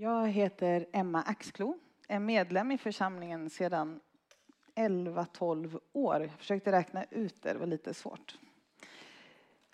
Jag 0.00 0.28
heter 0.28 0.86
Emma 0.92 1.22
Axklo, 1.22 1.78
är 2.08 2.18
medlem 2.18 2.70
i 2.70 2.78
församlingen 2.78 3.50
sedan 3.50 4.00
11-12 4.74 5.80
år. 5.92 6.20
Jag 6.20 6.30
försökte 6.30 6.72
räkna 6.72 7.04
ut 7.04 7.42
det, 7.42 7.52
det 7.52 7.58
var 7.58 7.66
lite 7.66 7.94
svårt. 7.94 8.38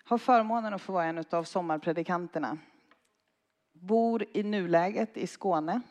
Har 0.03 0.17
förmånen 0.17 0.73
att 0.73 0.81
få 0.81 0.93
vara 0.93 1.05
en 1.05 1.23
av 1.31 1.43
sommarpredikanterna. 1.43 2.57
Bor 3.71 4.25
i 4.33 4.43
nuläget 4.43 5.17
i 5.17 5.27
Skåne, 5.27 5.81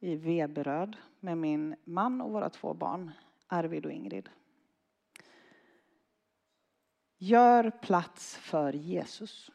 i 0.00 0.16
Veberöd, 0.16 0.96
med 1.20 1.38
min 1.38 1.76
man 1.84 2.20
och 2.20 2.32
våra 2.32 2.50
två 2.50 2.74
barn, 2.74 3.10
Arvid 3.46 3.86
och 3.86 3.92
Ingrid. 3.92 4.28
Gör 7.18 7.70
plats 7.70 8.36
för 8.36 8.72
Jesus. 8.72 9.50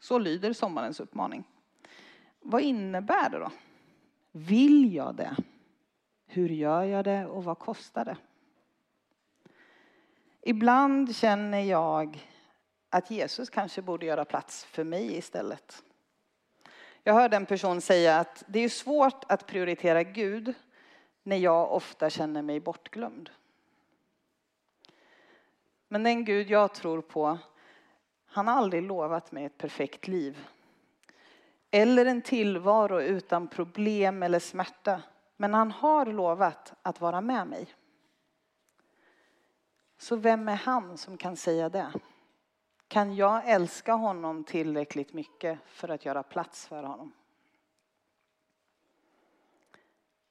Så 0.00 0.18
lyder 0.18 0.52
sommarens 0.52 1.00
uppmaning. 1.00 1.44
Vad 2.42 2.62
innebär 2.62 3.30
det 3.30 3.38
då? 3.38 3.50
Vill 4.32 4.94
jag 4.94 5.14
det? 5.14 5.36
Hur 6.26 6.48
gör 6.48 6.82
jag 6.82 7.04
det 7.04 7.26
och 7.26 7.44
vad 7.44 7.58
kostar 7.58 8.04
det? 8.04 8.16
Ibland 10.40 11.16
känner 11.16 11.60
jag 11.60 12.28
att 12.90 13.10
Jesus 13.10 13.50
kanske 13.50 13.82
borde 13.82 14.06
göra 14.06 14.24
plats 14.24 14.64
för 14.64 14.84
mig 14.84 15.16
istället. 15.16 15.82
Jag 17.02 17.14
hörde 17.14 17.36
en 17.36 17.46
person 17.46 17.80
säga 17.80 18.18
att 18.18 18.44
det 18.46 18.58
är 18.58 18.68
svårt 18.68 19.24
att 19.28 19.46
prioritera 19.46 20.02
Gud 20.02 20.54
när 21.22 21.36
jag 21.36 21.72
ofta 21.72 22.10
känner 22.10 22.42
mig 22.42 22.60
bortglömd. 22.60 23.30
Men 25.88 26.02
den 26.02 26.24
Gud 26.24 26.50
jag 26.50 26.74
tror 26.74 27.00
på, 27.00 27.38
han 28.26 28.48
har 28.48 28.54
aldrig 28.54 28.82
lovat 28.82 29.32
mig 29.32 29.44
ett 29.44 29.58
perfekt 29.58 30.08
liv. 30.08 30.46
Eller 31.74 32.06
en 32.06 32.22
tillvaro 32.22 33.00
utan 33.00 33.48
problem 33.48 34.22
eller 34.22 34.38
smärta. 34.38 35.02
Men 35.36 35.54
han 35.54 35.70
har 35.70 36.06
lovat 36.06 36.74
att 36.82 37.00
vara 37.00 37.20
med 37.20 37.46
mig. 37.46 37.66
Så 39.98 40.16
vem 40.16 40.48
är 40.48 40.54
han 40.54 40.98
som 40.98 41.16
kan 41.16 41.36
säga 41.36 41.68
det? 41.68 41.92
Kan 42.88 43.16
jag 43.16 43.48
älska 43.50 43.92
honom 43.92 44.44
tillräckligt 44.44 45.12
mycket 45.12 45.58
för 45.66 45.88
att 45.88 46.04
göra 46.04 46.22
plats 46.22 46.66
för 46.66 46.82
honom? 46.82 47.12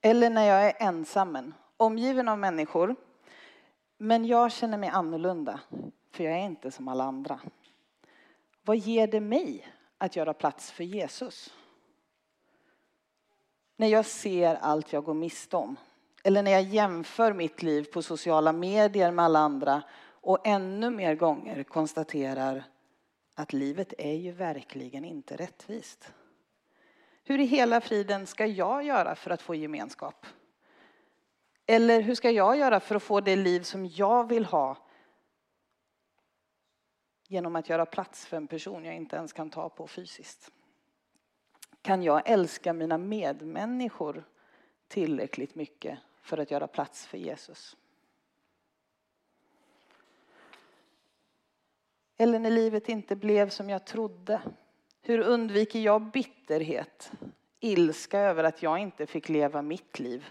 Eller 0.01 0.29
när 0.29 0.45
jag 0.45 0.65
är 0.65 0.73
ensam, 0.87 1.53
omgiven 1.77 2.27
av 2.27 2.39
människor, 2.39 2.95
men 3.97 4.25
jag 4.25 4.51
känner 4.51 4.77
mig 4.77 4.89
annorlunda, 4.89 5.59
för 6.11 6.23
jag 6.23 6.33
är 6.33 6.45
inte 6.45 6.71
som 6.71 6.87
alla 6.87 7.03
andra. 7.03 7.39
Vad 8.61 8.77
ger 8.77 9.07
det 9.07 9.21
mig 9.21 9.73
att 10.01 10.15
göra 10.15 10.33
plats 10.33 10.71
för 10.71 10.83
Jesus? 10.83 11.53
När 13.77 13.87
jag 13.87 14.05
ser 14.05 14.55
allt 14.55 14.93
jag 14.93 15.03
går 15.03 15.13
miste 15.13 15.57
om, 15.57 15.75
eller 16.23 16.43
när 16.43 16.51
jag 16.51 16.61
jämför 16.63 17.33
mitt 17.33 17.63
liv 17.63 17.83
på 17.83 18.01
sociala 18.01 18.53
medier 18.53 19.11
med 19.11 19.25
alla 19.25 19.39
andra 19.39 19.83
och 20.03 20.47
ännu 20.47 20.89
mer 20.89 21.15
gånger 21.15 21.63
konstaterar 21.63 22.63
att 23.35 23.53
livet 23.53 23.93
är 23.97 24.13
ju 24.13 24.31
verkligen 24.31 25.05
inte 25.05 25.35
rättvist. 25.35 26.13
Hur 27.23 27.39
i 27.39 27.45
hela 27.45 27.81
friden 27.81 28.27
ska 28.27 28.45
jag 28.45 28.83
göra 28.83 29.15
för 29.15 29.29
att 29.31 29.41
få 29.41 29.55
gemenskap? 29.55 30.25
Eller 31.65 32.01
hur 32.01 32.15
ska 32.15 32.31
jag 32.31 32.57
göra 32.57 32.79
för 32.79 32.95
att 32.95 33.03
få 33.03 33.21
det 33.21 33.35
liv 33.35 33.61
som 33.61 33.85
jag 33.85 34.29
vill 34.29 34.45
ha? 34.45 34.77
Genom 37.31 37.55
att 37.55 37.69
göra 37.69 37.85
plats 37.85 38.25
för 38.25 38.37
en 38.37 38.47
person 38.47 38.85
jag 38.85 38.95
inte 38.95 39.15
ens 39.15 39.33
kan 39.33 39.49
ta 39.49 39.69
på 39.69 39.87
fysiskt. 39.87 40.51
Kan 41.81 42.03
jag 42.03 42.29
älska 42.29 42.73
mina 42.73 42.97
medmänniskor 42.97 44.23
tillräckligt 44.87 45.55
mycket 45.55 45.99
för 46.21 46.37
att 46.37 46.51
göra 46.51 46.67
plats 46.67 47.07
för 47.07 47.17
Jesus? 47.17 47.77
Eller 52.17 52.39
när 52.39 52.49
livet 52.49 52.89
inte 52.89 53.15
blev 53.15 53.49
som 53.49 53.69
jag 53.69 53.85
trodde. 53.85 54.41
Hur 55.01 55.19
undviker 55.19 55.79
jag 55.79 56.01
bitterhet, 56.01 57.11
ilska 57.59 58.19
över 58.19 58.43
att 58.43 58.63
jag 58.63 58.79
inte 58.79 59.05
fick 59.05 59.29
leva 59.29 59.61
mitt 59.61 59.99
liv? 59.99 60.25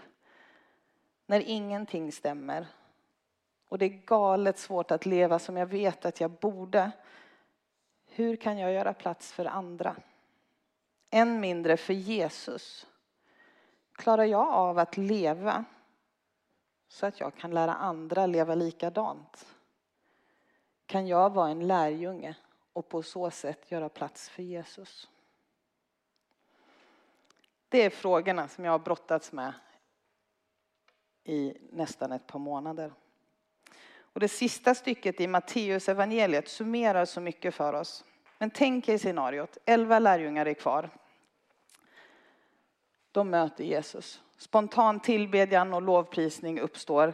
När 1.25 1.39
ingenting 1.39 2.11
stämmer 2.11 2.67
och 3.71 3.77
det 3.77 3.85
är 3.85 4.01
galet 4.05 4.57
svårt 4.57 4.91
att 4.91 5.05
leva 5.05 5.39
som 5.39 5.57
jag 5.57 5.65
vet 5.65 6.05
att 6.05 6.21
jag 6.21 6.31
borde. 6.31 6.91
Hur 8.05 8.35
kan 8.35 8.57
jag 8.57 8.73
göra 8.73 8.93
plats 8.93 9.31
för 9.31 9.45
andra? 9.45 9.95
Än 11.09 11.39
mindre 11.39 11.77
för 11.77 11.93
Jesus. 11.93 12.87
Klarar 13.93 14.25
jag 14.25 14.47
av 14.47 14.79
att 14.79 14.97
leva 14.97 15.65
så 16.87 17.05
att 17.05 17.19
jag 17.19 17.35
kan 17.35 17.51
lära 17.51 17.73
andra 17.73 18.25
leva 18.25 18.55
likadant? 18.55 19.45
kan 20.91 21.07
jag 21.07 21.33
vara 21.33 21.49
en 21.49 21.67
lärjunge 21.67 22.35
och 22.73 22.89
på 22.89 23.03
så 23.03 23.31
sätt 23.31 23.71
göra 23.71 23.89
plats 23.89 24.29
för 24.29 24.43
Jesus? 24.43 25.09
Det 27.69 27.85
är 27.85 27.89
frågorna 27.89 28.47
som 28.47 28.65
jag 28.65 28.71
har 28.71 28.79
brottats 28.79 29.31
med 29.31 29.53
i 31.23 31.57
nästan 31.71 32.11
ett 32.11 32.27
par 32.27 32.39
månader. 32.39 32.93
Och 34.13 34.19
det 34.19 34.27
sista 34.27 34.75
stycket 34.75 35.21
i 35.21 35.27
Matteus 35.27 35.89
evangeliet 35.89 36.47
summerar 36.47 37.05
så 37.05 37.21
mycket 37.21 37.55
för 37.55 37.73
oss. 37.73 38.03
Men 38.37 38.49
tänk 38.49 38.89
er 38.89 38.97
scenariot, 38.97 39.57
elva 39.65 39.99
lärjungar 39.99 40.45
är 40.45 40.53
kvar. 40.53 40.89
De 43.11 43.29
möter 43.29 43.63
Jesus. 43.63 44.21
Spontan 44.37 44.99
tillbedjan 44.99 45.73
och 45.73 45.81
lovprisning 45.81 46.59
uppstår 46.59 47.13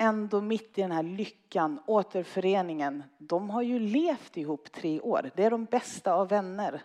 ändå 0.00 0.40
mitt 0.40 0.78
i 0.78 0.82
den 0.82 0.92
här 0.92 1.02
lyckan, 1.02 1.80
återföreningen, 1.86 3.02
de 3.18 3.50
har 3.50 3.62
ju 3.62 3.78
levt 3.78 4.36
ihop 4.36 4.72
tre 4.72 5.00
år. 5.00 5.30
Det 5.36 5.44
är 5.44 5.50
de 5.50 5.64
bästa 5.64 6.14
av 6.14 6.28
vänner. 6.28 6.82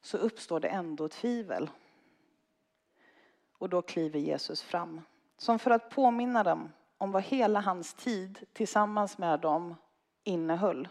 Så 0.00 0.18
uppstår 0.18 0.60
det 0.60 0.68
ändå 0.68 1.08
tvivel. 1.08 1.70
Och 3.58 3.68
då 3.68 3.82
kliver 3.82 4.20
Jesus 4.20 4.62
fram. 4.62 5.00
Som 5.36 5.58
för 5.58 5.70
att 5.70 5.90
påminna 5.90 6.42
dem 6.44 6.72
om 7.02 7.12
vad 7.12 7.22
hela 7.22 7.60
hans 7.60 7.94
tid 7.94 8.38
tillsammans 8.52 9.18
med 9.18 9.40
dem 9.40 9.74
innehöll. 10.24 10.88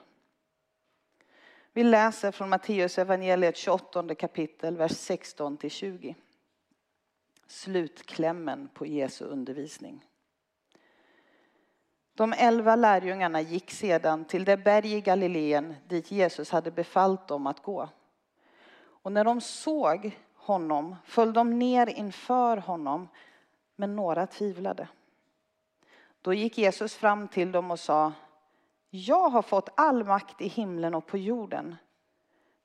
Vi 1.73 1.83
läser 1.83 2.31
från 2.31 2.49
Matteus 2.49 2.97
evangeliet 2.97 3.57
28 3.57 4.15
kapitel, 4.15 4.77
vers 4.77 4.91
16 4.91 5.57
till 5.57 5.71
20. 5.71 6.15
Slutklämmen 7.47 8.69
på 8.73 8.85
Jesu 8.85 9.25
undervisning. 9.25 10.05
De 12.13 12.33
elva 12.33 12.75
lärjungarna 12.75 13.41
gick 13.41 13.71
sedan 13.71 14.25
till 14.25 14.45
det 14.45 14.57
berg 14.57 14.93
i 14.93 15.01
Galileen 15.01 15.75
dit 15.87 16.11
Jesus 16.11 16.49
hade 16.49 16.71
befallt 16.71 17.27
dem 17.27 17.47
att 17.47 17.63
gå. 17.63 17.89
Och 18.79 19.11
när 19.11 19.23
de 19.23 19.41
såg 19.41 20.17
honom 20.35 20.95
föll 21.05 21.33
de 21.33 21.59
ner 21.59 21.89
inför 21.89 22.57
honom, 22.57 23.07
men 23.75 23.95
några 23.95 24.27
tvivlade. 24.27 24.87
Då 26.21 26.33
gick 26.33 26.57
Jesus 26.57 26.95
fram 26.95 27.27
till 27.27 27.51
dem 27.51 27.71
och 27.71 27.79
sa, 27.79 28.13
jag 28.89 29.29
har 29.29 29.41
fått 29.41 29.69
all 29.75 30.03
makt 30.03 30.41
i 30.41 30.47
himlen 30.47 30.95
och 30.95 31.05
på 31.05 31.17
jorden. 31.17 31.75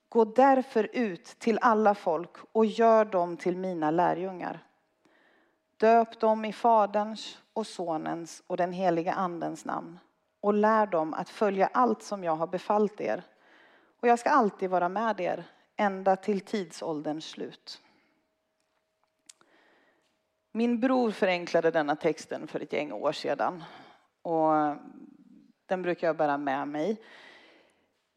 Gå 0.09 0.25
därför 0.25 0.89
ut 0.93 1.25
till 1.25 1.59
alla 1.61 1.94
folk 1.94 2.31
och 2.53 2.67
gör 2.67 3.05
dem 3.05 3.37
till 3.37 3.56
mina 3.56 3.91
lärjungar. 3.91 4.65
Döp 5.77 6.21
dem 6.21 6.44
i 6.44 6.53
Faderns 6.53 7.39
och 7.53 7.67
Sonens 7.67 8.43
och 8.47 8.56
den 8.56 8.72
heliga 8.72 9.12
Andens 9.12 9.65
namn 9.65 9.99
och 10.41 10.55
lär 10.55 10.87
dem 10.87 11.15
att 11.15 11.28
följa 11.28 11.71
allt 11.73 12.03
som 12.03 12.25
jag 12.25 12.37
har 12.37 12.47
befallt 12.47 13.00
er. 13.00 13.23
Och 14.00 14.09
jag 14.09 14.19
ska 14.19 14.31
alltid 14.31 14.71
vara 14.71 14.88
med 14.88 15.21
er 15.21 15.44
ända 15.77 16.17
till 16.17 16.41
tidsålderns 16.41 17.25
slut. 17.25 17.83
Min 20.56 20.81
bror 20.81 21.11
förenklade 21.11 21.70
denna 21.70 21.97
texten 21.97 22.47
för 22.47 22.61
ett 22.61 22.73
gäng 22.73 22.93
år 22.93 23.12
sedan 23.12 23.64
och 24.23 24.53
den 25.67 25.82
brukar 25.82 26.06
jag 26.06 26.17
bära 26.17 26.38
med 26.38 26.69
mig. 26.69 27.03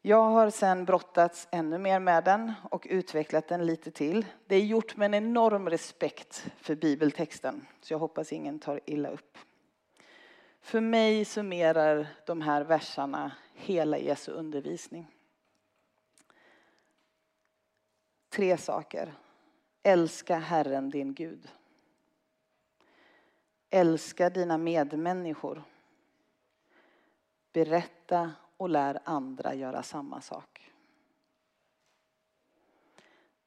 Jag 0.02 0.22
har 0.22 0.50
sen 0.50 0.84
brottats 0.84 1.48
ännu 1.50 1.78
mer 1.78 2.00
med 2.00 2.24
den 2.24 2.52
och 2.70 2.86
utvecklat 2.90 3.48
den 3.48 3.66
lite 3.66 3.90
till. 3.90 4.26
Det 4.46 4.56
är 4.56 4.64
gjort 4.64 4.96
med 4.96 5.06
en 5.06 5.14
enorm 5.14 5.68
respekt 5.68 6.46
för 6.56 6.74
bibeltexten, 6.74 7.66
så 7.80 7.94
jag 7.94 7.98
hoppas 7.98 8.32
ingen 8.32 8.58
tar 8.58 8.80
illa 8.86 9.08
upp. 9.08 9.38
För 10.60 10.80
mig 10.80 11.24
summerar 11.24 12.06
de 12.26 12.40
här 12.40 12.62
verserna 12.64 13.32
hela 13.54 13.98
Jesu 13.98 14.32
undervisning. 14.32 15.06
Tre 18.28 18.56
saker. 18.56 19.14
Älska 19.82 20.38
Herren 20.38 20.90
din 20.90 21.14
Gud. 21.14 21.48
Älska 23.70 24.30
dina 24.30 24.58
medmänniskor. 24.58 25.62
Berätta 27.52 28.32
och 28.56 28.68
lär 28.68 29.00
andra 29.04 29.54
göra 29.54 29.82
samma 29.82 30.20
sak. 30.20 30.70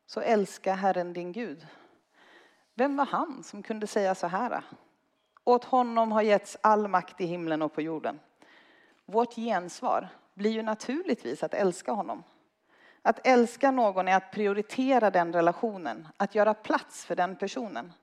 Så 0.06 0.20
älska 0.20 0.74
Herren 0.74 1.14
din 1.14 1.32
Gud. 1.32 1.68
Vem 2.74 2.98
var 2.98 3.06
han 3.06 3.44
som 3.44 3.64
kunde 3.64 3.88
säga 3.88 4.16
så 4.16 4.28
här? 4.28 4.64
Åt 5.44 5.64
honom 5.64 6.12
har 6.12 6.22
getts 6.22 6.58
all 6.62 6.88
makt 6.88 7.22
i 7.22 7.26
himlen 7.26 7.62
och 7.62 7.74
på 7.74 7.82
jorden. 7.82 8.20
Vårt 9.06 9.36
gensvar 9.36 10.10
blir 10.34 10.52
ju 10.52 10.64
naturligtvis 10.64 11.44
att 11.44 11.54
älska 11.54 11.92
honom. 11.92 12.24
Att 13.02 13.28
älska 13.28 13.72
någon 13.72 14.08
är 14.08 14.16
att 14.16 14.32
prioritera 14.32 15.12
den 15.12 15.34
relationen, 15.34 16.08
att 16.18 16.36
göra 16.36 16.54
plats 16.54 17.06
för 17.06 17.16
den 17.16 17.36
personen. 17.36 17.94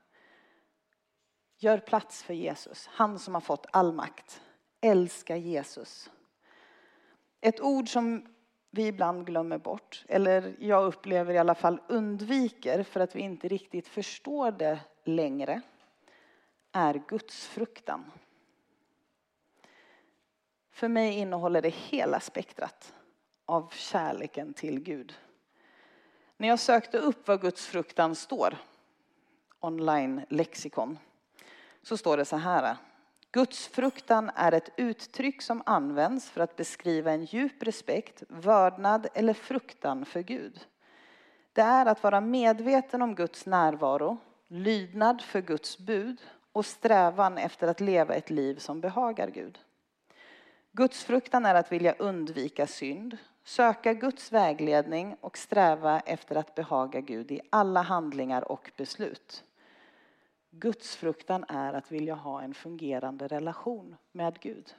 Gör 1.63 1.77
plats 1.77 2.23
för 2.23 2.33
Jesus, 2.33 2.87
han 2.87 3.19
som 3.19 3.33
har 3.33 3.41
fått 3.41 3.65
all 3.71 3.93
makt. 3.93 4.41
Älska 4.81 5.37
Jesus. 5.37 6.11
Ett 7.41 7.61
ord 7.61 7.89
som 7.89 8.35
vi 8.69 8.87
ibland 8.87 9.25
glömmer 9.25 9.57
bort, 9.57 10.05
eller 10.07 10.55
jag 10.59 10.85
upplever 10.85 11.33
i 11.33 11.37
alla 11.37 11.55
fall 11.55 11.81
undviker 11.87 12.83
för 12.83 12.99
att 12.99 13.15
vi 13.15 13.19
inte 13.19 13.47
riktigt 13.47 13.87
förstår 13.87 14.51
det 14.51 14.79
längre, 15.03 15.61
är 16.71 17.01
gudsfruktan. 17.07 18.11
För 20.71 20.87
mig 20.87 21.13
innehåller 21.13 21.61
det 21.61 21.75
hela 21.75 22.19
spektrat 22.19 22.93
av 23.45 23.69
kärleken 23.73 24.53
till 24.53 24.79
Gud. 24.79 25.13
När 26.37 26.47
jag 26.47 26.59
sökte 26.59 26.97
upp 26.97 27.27
vad 27.27 27.41
gudsfruktan 27.41 28.15
står, 28.15 28.57
online 29.59 30.21
lexikon, 30.29 30.97
så 31.83 31.97
står 31.97 32.17
det 32.17 32.25
så 32.25 32.37
här. 32.37 32.77
Gudsfruktan 33.31 34.31
är 34.35 34.51
ett 34.51 34.69
uttryck 34.77 35.41
som 35.41 35.63
används 35.65 36.29
för 36.29 36.41
att 36.41 36.55
beskriva 36.55 37.11
en 37.11 37.25
djup 37.25 37.63
respekt, 37.63 38.23
vördnad 38.27 39.07
eller 39.13 39.33
fruktan 39.33 40.05
för 40.05 40.21
Gud. 40.21 40.67
Det 41.53 41.61
är 41.61 41.85
att 41.85 42.03
vara 42.03 42.21
medveten 42.21 43.01
om 43.01 43.15
Guds 43.15 43.45
närvaro, 43.45 44.17
lydnad 44.47 45.21
för 45.21 45.41
Guds 45.41 45.77
bud 45.77 46.21
och 46.51 46.65
strävan 46.65 47.37
efter 47.37 47.67
att 47.67 47.79
leva 47.79 48.15
ett 48.15 48.29
liv 48.29 48.55
som 48.55 48.81
behagar 48.81 49.27
Gud. 49.27 49.59
Gudsfruktan 50.71 51.45
är 51.45 51.55
att 51.55 51.71
vilja 51.71 51.93
undvika 51.93 52.67
synd, 52.67 53.17
söka 53.43 53.93
Guds 53.93 54.31
vägledning 54.31 55.15
och 55.21 55.37
sträva 55.37 55.99
efter 55.99 56.35
att 56.35 56.55
behaga 56.55 57.01
Gud 57.01 57.31
i 57.31 57.41
alla 57.49 57.81
handlingar 57.81 58.51
och 58.51 58.71
beslut. 58.77 59.43
Gudsfruktan 60.51 61.45
är 61.47 61.73
att 61.73 61.91
vilja 61.91 62.15
ha 62.15 62.41
en 62.41 62.53
fungerande 62.53 63.27
relation 63.27 63.95
med 64.11 64.39
Gud. 64.39 64.75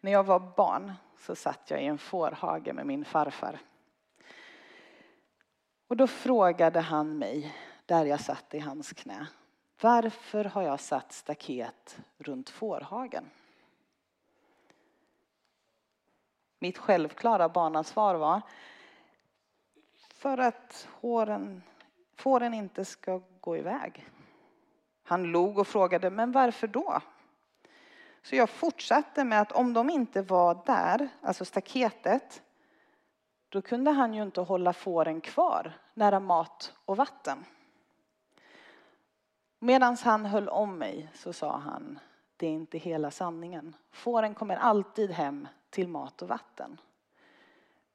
När 0.00 0.12
jag 0.12 0.24
var 0.24 0.40
barn 0.56 0.92
så 1.18 1.36
satt 1.36 1.70
jag 1.70 1.82
i 1.82 1.86
en 1.86 1.98
fårhage 1.98 2.74
med 2.74 2.86
min 2.86 3.04
farfar. 3.04 3.58
Och 5.88 5.96
då 5.96 6.06
frågade 6.06 6.80
han 6.80 7.18
mig, 7.18 7.54
där 7.86 8.04
jag 8.04 8.20
satt 8.20 8.54
i 8.54 8.58
hans 8.58 8.92
knä, 8.92 9.26
varför 9.80 10.44
har 10.44 10.62
jag 10.62 10.80
satt 10.80 11.12
staket 11.12 11.98
runt 12.18 12.50
fårhagen? 12.50 13.30
Mitt 16.58 16.78
självklara 16.78 17.48
barnasvar 17.48 18.14
var 18.14 18.42
för 20.14 20.38
att 20.38 20.88
håren 20.92 21.62
fåren 22.16 22.54
inte 22.54 22.84
ska 22.84 23.20
gå 23.40 23.56
iväg. 23.56 24.08
Han 25.02 25.22
log 25.22 25.58
och 25.58 25.66
frågade, 25.66 26.10
men 26.10 26.32
varför 26.32 26.66
då? 26.66 27.00
Så 28.22 28.36
jag 28.36 28.50
fortsatte 28.50 29.24
med 29.24 29.40
att 29.40 29.52
om 29.52 29.72
de 29.72 29.90
inte 29.90 30.22
var 30.22 30.62
där, 30.66 31.08
alltså 31.22 31.44
staketet, 31.44 32.42
då 33.48 33.62
kunde 33.62 33.90
han 33.90 34.14
ju 34.14 34.22
inte 34.22 34.40
hålla 34.40 34.72
fåren 34.72 35.20
kvar 35.20 35.72
nära 35.94 36.20
mat 36.20 36.74
och 36.84 36.96
vatten. 36.96 37.44
Medan 39.58 39.96
han 40.02 40.26
höll 40.26 40.48
om 40.48 40.78
mig 40.78 41.08
så 41.14 41.32
sa 41.32 41.56
han, 41.58 41.98
det 42.36 42.46
är 42.46 42.50
inte 42.50 42.78
hela 42.78 43.10
sanningen. 43.10 43.76
Fåren 43.90 44.34
kommer 44.34 44.56
alltid 44.56 45.10
hem 45.10 45.48
till 45.70 45.88
mat 45.88 46.22
och 46.22 46.28
vatten. 46.28 46.80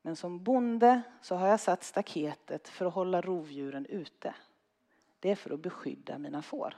Men 0.01 0.15
som 0.15 0.44
bonde 0.44 1.01
så 1.21 1.36
har 1.36 1.48
jag 1.48 1.59
satt 1.59 1.83
staketet 1.83 2.68
för 2.68 2.86
att 2.86 2.94
hålla 2.94 3.21
rovdjuren 3.21 3.86
ute. 3.86 4.36
Det 5.19 5.31
är 5.31 5.36
för 5.36 5.53
att 5.53 5.59
beskydda 5.59 6.18
mina 6.18 6.42
får. 6.42 6.77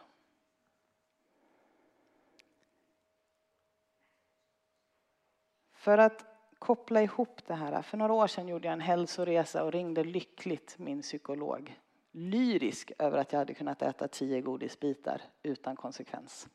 För 5.74 5.98
att 5.98 6.26
koppla 6.60 7.02
ihop 7.02 7.42
det 7.48 7.54
här. 7.54 7.82
För 7.82 7.98
några 7.98 8.14
år 8.14 8.28
sedan 8.28 8.48
gjorde 8.48 8.68
jag 8.68 8.74
en 8.74 8.82
hälsoresa 8.82 9.64
och 9.64 9.72
ringde 9.72 10.04
lyckligt 10.04 10.76
min 10.80 11.02
psykolog. 11.02 11.80
Lyrisk 12.12 12.92
över 13.00 13.18
att 13.18 13.32
jag 13.32 13.40
hade 13.40 13.54
kunnat 13.54 13.82
äta 13.82 14.08
tio 14.08 14.42
godisbitar 14.42 15.22
utan 15.44 15.76
konsekvens. 15.76 16.48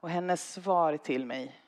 Och 0.00 0.10
hennes 0.10 0.52
svar 0.52 0.96
till 0.96 1.26
mig 1.26 1.61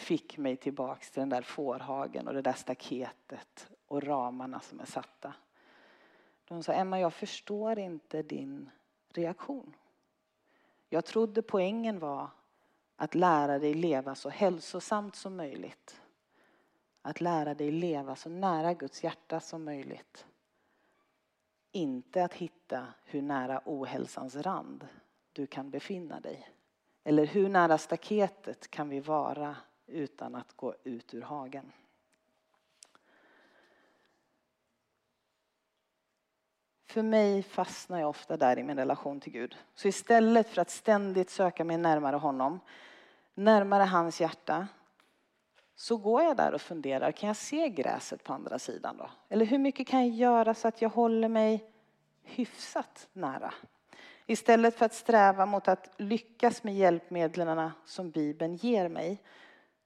fick 0.00 0.38
mig 0.38 0.56
tillbaks 0.56 1.10
till 1.10 1.20
den 1.20 1.28
där 1.28 1.42
fårhagen 1.42 2.28
och 2.28 2.34
det 2.34 2.42
där 2.42 2.52
staketet 2.52 3.70
och 3.86 4.02
ramarna 4.02 4.60
som 4.60 4.80
är 4.80 4.84
satta. 4.84 5.34
De 6.44 6.62
sa, 6.62 6.72
Emma 6.72 7.00
jag 7.00 7.14
förstår 7.14 7.78
inte 7.78 8.22
din 8.22 8.70
reaktion. 9.08 9.76
Jag 10.88 11.04
trodde 11.04 11.42
poängen 11.42 11.98
var 11.98 12.30
att 12.96 13.14
lära 13.14 13.58
dig 13.58 13.74
leva 13.74 14.14
så 14.14 14.28
hälsosamt 14.28 15.16
som 15.16 15.36
möjligt. 15.36 16.00
Att 17.02 17.20
lära 17.20 17.54
dig 17.54 17.70
leva 17.70 18.16
så 18.16 18.28
nära 18.28 18.74
Guds 18.74 19.04
hjärta 19.04 19.40
som 19.40 19.64
möjligt. 19.64 20.26
Inte 21.72 22.24
att 22.24 22.34
hitta 22.34 22.86
hur 23.04 23.22
nära 23.22 23.62
ohälsans 23.64 24.36
rand 24.36 24.88
du 25.32 25.46
kan 25.46 25.70
befinna 25.70 26.20
dig. 26.20 26.48
Eller 27.04 27.26
hur 27.26 27.48
nära 27.48 27.78
staketet 27.78 28.70
kan 28.70 28.88
vi 28.88 29.00
vara 29.00 29.56
utan 29.90 30.34
att 30.34 30.52
gå 30.56 30.74
ut 30.84 31.14
ur 31.14 31.22
hagen. 31.22 31.72
För 36.86 37.02
mig 37.02 37.42
fastnar 37.42 38.00
jag 38.00 38.08
ofta 38.08 38.36
där 38.36 38.58
i 38.58 38.62
min 38.62 38.76
relation 38.76 39.20
till 39.20 39.32
Gud. 39.32 39.56
Så 39.74 39.88
istället 39.88 40.48
för 40.48 40.62
att 40.62 40.70
ständigt 40.70 41.30
söka 41.30 41.64
mig 41.64 41.76
närmare 41.76 42.16
honom, 42.16 42.60
närmare 43.34 43.82
hans 43.82 44.20
hjärta, 44.20 44.68
så 45.74 45.96
går 45.96 46.22
jag 46.22 46.36
där 46.36 46.54
och 46.54 46.60
funderar, 46.60 47.12
kan 47.12 47.26
jag 47.26 47.36
se 47.36 47.68
gräset 47.68 48.24
på 48.24 48.32
andra 48.32 48.58
sidan 48.58 48.96
då? 48.96 49.10
Eller 49.28 49.46
hur 49.46 49.58
mycket 49.58 49.86
kan 49.86 50.06
jag 50.06 50.16
göra 50.16 50.54
så 50.54 50.68
att 50.68 50.82
jag 50.82 50.88
håller 50.88 51.28
mig 51.28 51.72
hyfsat 52.22 53.08
nära? 53.12 53.54
Istället 54.26 54.74
för 54.74 54.86
att 54.86 54.94
sträva 54.94 55.46
mot 55.46 55.68
att 55.68 55.90
lyckas 55.96 56.62
med 56.62 56.74
hjälpmedlen 56.74 57.70
som 57.84 58.10
Bibeln 58.10 58.54
ger 58.54 58.88
mig 58.88 59.22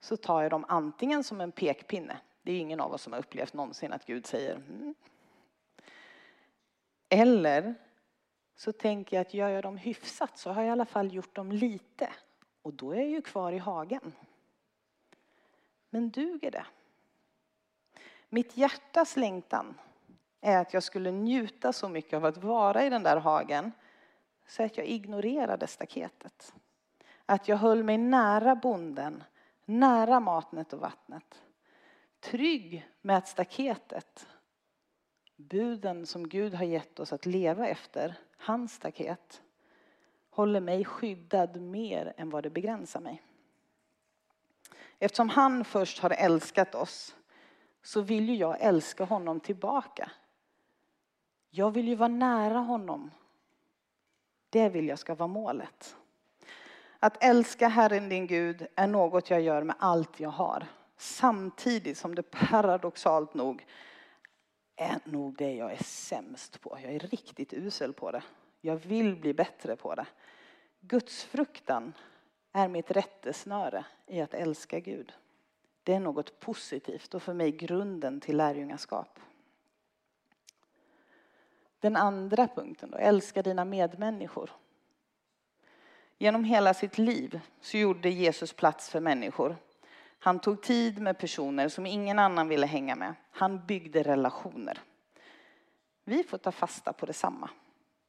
så 0.04 0.16
tar 0.16 0.42
jag 0.42 0.50
dem 0.50 0.64
antingen 0.68 1.24
som 1.24 1.40
en 1.40 1.52
pekpinne. 1.52 2.16
Det 2.42 2.52
är 2.52 2.60
ingen 2.60 2.80
av 2.80 2.92
oss 2.92 3.02
som 3.02 3.12
har 3.12 3.20
upplevt 3.20 3.54
någonsin 3.54 3.92
att 3.92 4.06
Gud 4.06 4.26
säger 4.26 4.54
mm. 4.54 4.94
Eller 7.08 7.74
så 8.56 8.72
tänker 8.72 9.16
jag 9.16 9.20
att 9.20 9.34
gör 9.34 9.48
jag 9.48 9.62
dem 9.62 9.76
hyfsat 9.76 10.38
så 10.38 10.50
har 10.50 10.62
jag 10.62 10.68
i 10.68 10.72
alla 10.72 10.86
fall 10.86 11.14
gjort 11.14 11.34
dem 11.34 11.52
lite. 11.52 12.08
Och 12.62 12.74
då 12.74 12.92
är 12.92 12.96
jag 12.96 13.08
ju 13.08 13.22
kvar 13.22 13.52
i 13.52 13.58
hagen. 13.58 14.12
Men 15.90 16.10
duger 16.10 16.50
det? 16.50 16.66
Mitt 18.28 18.56
hjärtas 18.56 19.16
längtan 19.16 19.74
är 20.40 20.58
att 20.58 20.74
jag 20.74 20.82
skulle 20.82 21.10
njuta 21.10 21.72
så 21.72 21.88
mycket 21.88 22.16
av 22.16 22.24
att 22.24 22.36
vara 22.36 22.84
i 22.84 22.90
den 22.90 23.02
där 23.02 23.16
hagen 23.16 23.72
så 24.46 24.62
att 24.62 24.76
jag 24.76 24.86
ignorerade 24.86 25.66
staketet. 25.66 26.54
Att 27.26 27.48
jag 27.48 27.56
höll 27.56 27.82
mig 27.82 27.98
nära 27.98 28.54
bonden 28.56 29.24
nära 29.64 30.20
matnet 30.20 30.72
och 30.72 30.80
vattnet. 30.80 31.42
Trygg 32.20 32.88
med 33.00 33.16
att 33.16 33.28
staketet, 33.28 34.28
buden 35.36 36.06
som 36.06 36.28
Gud 36.28 36.54
har 36.54 36.64
gett 36.64 37.00
oss 37.00 37.12
att 37.12 37.26
leva 37.26 37.68
efter, 37.68 38.14
hans 38.36 38.74
staket, 38.74 39.42
håller 40.30 40.60
mig 40.60 40.84
skyddad 40.84 41.60
mer 41.60 42.14
än 42.16 42.30
vad 42.30 42.42
det 42.42 42.50
begränsar 42.50 43.00
mig. 43.00 43.22
Eftersom 44.98 45.28
han 45.28 45.64
först 45.64 45.98
har 45.98 46.10
älskat 46.10 46.74
oss 46.74 47.16
så 47.82 48.00
vill 48.00 48.28
ju 48.28 48.34
jag 48.34 48.60
älska 48.60 49.04
honom 49.04 49.40
tillbaka. 49.40 50.10
Jag 51.50 51.70
vill 51.70 51.88
ju 51.88 51.94
vara 51.94 52.08
nära 52.08 52.58
honom. 52.58 53.10
Det 54.50 54.68
vill 54.68 54.88
jag 54.88 54.98
ska 54.98 55.14
vara 55.14 55.26
målet. 55.26 55.96
Att 57.04 57.24
älska 57.24 57.68
Herren 57.68 58.08
din 58.08 58.26
Gud 58.26 58.66
är 58.74 58.86
något 58.86 59.30
jag 59.30 59.40
gör 59.40 59.62
med 59.62 59.76
allt 59.78 60.20
jag 60.20 60.30
har. 60.30 60.66
Samtidigt 60.96 61.98
som 61.98 62.14
det 62.14 62.22
paradoxalt 62.22 63.34
nog 63.34 63.66
är 64.76 64.98
nog 65.04 65.36
det 65.36 65.52
jag 65.52 65.72
är 65.72 65.84
sämst 65.84 66.60
på. 66.60 66.78
Jag 66.82 66.94
är 66.94 66.98
riktigt 66.98 67.52
usel 67.52 67.92
på 67.92 68.10
det. 68.10 68.22
Jag 68.60 68.76
vill 68.76 69.16
bli 69.16 69.34
bättre 69.34 69.76
på 69.76 69.94
det. 69.94 70.06
Gudsfruktan 70.80 71.92
är 72.52 72.68
mitt 72.68 72.90
rättesnöre 72.90 73.84
i 74.06 74.20
att 74.20 74.34
älska 74.34 74.80
Gud. 74.80 75.12
Det 75.82 75.94
är 75.94 76.00
något 76.00 76.40
positivt 76.40 77.14
och 77.14 77.22
för 77.22 77.34
mig 77.34 77.50
grunden 77.50 78.20
till 78.20 78.36
lärjungaskap. 78.36 79.18
Den 81.80 81.96
andra 81.96 82.48
punkten 82.48 82.90
då, 82.90 82.98
älska 82.98 83.42
dina 83.42 83.64
medmänniskor. 83.64 84.50
Genom 86.18 86.44
hela 86.44 86.74
sitt 86.74 86.98
liv 86.98 87.40
så 87.60 87.78
gjorde 87.78 88.10
Jesus 88.10 88.52
plats 88.52 88.90
för 88.90 89.00
människor. 89.00 89.56
Han 90.18 90.38
tog 90.38 90.62
tid 90.62 91.02
med 91.02 91.18
personer 91.18 91.68
som 91.68 91.86
ingen 91.86 92.18
annan 92.18 92.48
ville 92.48 92.66
hänga 92.66 92.96
med. 92.96 93.14
Han 93.30 93.66
byggde 93.66 94.02
relationer. 94.02 94.82
Vi 96.04 96.22
får 96.22 96.38
ta 96.38 96.52
fasta 96.52 96.92
på 96.92 97.06
detsamma. 97.06 97.50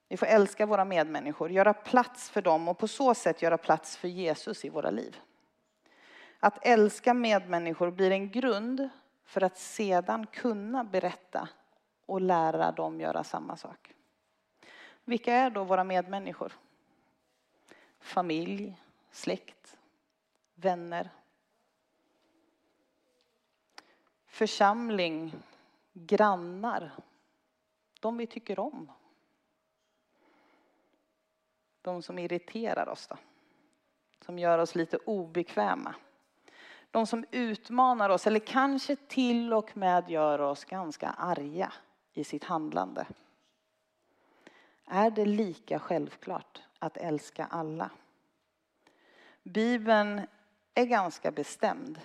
Vi 0.07 0.17
får 0.17 0.25
älska 0.25 0.65
våra 0.65 0.85
medmänniskor, 0.85 1.51
göra 1.51 1.73
plats 1.73 2.29
för 2.29 2.41
dem 2.41 2.67
och 2.67 2.77
på 2.77 2.87
så 2.87 3.13
sätt 3.13 3.41
göra 3.41 3.57
plats 3.57 3.97
för 3.97 4.07
Jesus 4.07 4.65
i 4.65 4.69
våra 4.69 4.91
liv. 4.91 5.19
Att 6.39 6.67
älska 6.67 7.13
medmänniskor 7.13 7.91
blir 7.91 8.11
en 8.11 8.31
grund 8.31 8.89
för 9.25 9.43
att 9.43 9.57
sedan 9.57 10.27
kunna 10.27 10.83
berätta 10.83 11.49
och 12.05 12.21
lära 12.21 12.71
dem 12.71 13.01
göra 13.01 13.23
samma 13.23 13.57
sak. 13.57 13.93
Vilka 15.05 15.33
är 15.33 15.49
då 15.49 15.63
våra 15.63 15.83
medmänniskor? 15.83 16.53
Familj, 18.05 18.77
släkt, 19.11 19.77
vänner. 20.55 21.09
Församling, 24.25 25.33
grannar, 25.93 26.91
de 27.99 28.17
vi 28.17 28.27
tycker 28.27 28.59
om. 28.59 28.91
De 31.81 32.01
som 32.01 32.19
irriterar 32.19 32.89
oss 32.89 33.07
då. 33.07 33.17
Som 34.25 34.39
gör 34.39 34.59
oss 34.59 34.75
lite 34.75 34.97
obekväma. 34.97 35.95
De 36.91 37.07
som 37.07 37.25
utmanar 37.31 38.09
oss 38.09 38.27
eller 38.27 38.39
kanske 38.39 38.95
till 38.95 39.53
och 39.53 39.77
med 39.77 40.09
gör 40.09 40.41
oss 40.41 40.65
ganska 40.65 41.09
arga 41.09 41.73
i 42.13 42.23
sitt 42.23 42.43
handlande. 42.43 43.07
Är 44.85 45.11
det 45.11 45.25
lika 45.25 45.79
självklart 45.79 46.61
att 46.85 46.97
älska 46.97 47.45
alla? 47.45 47.89
Bibeln 49.43 50.21
är 50.73 50.85
ganska 50.85 51.31
bestämd 51.31 51.99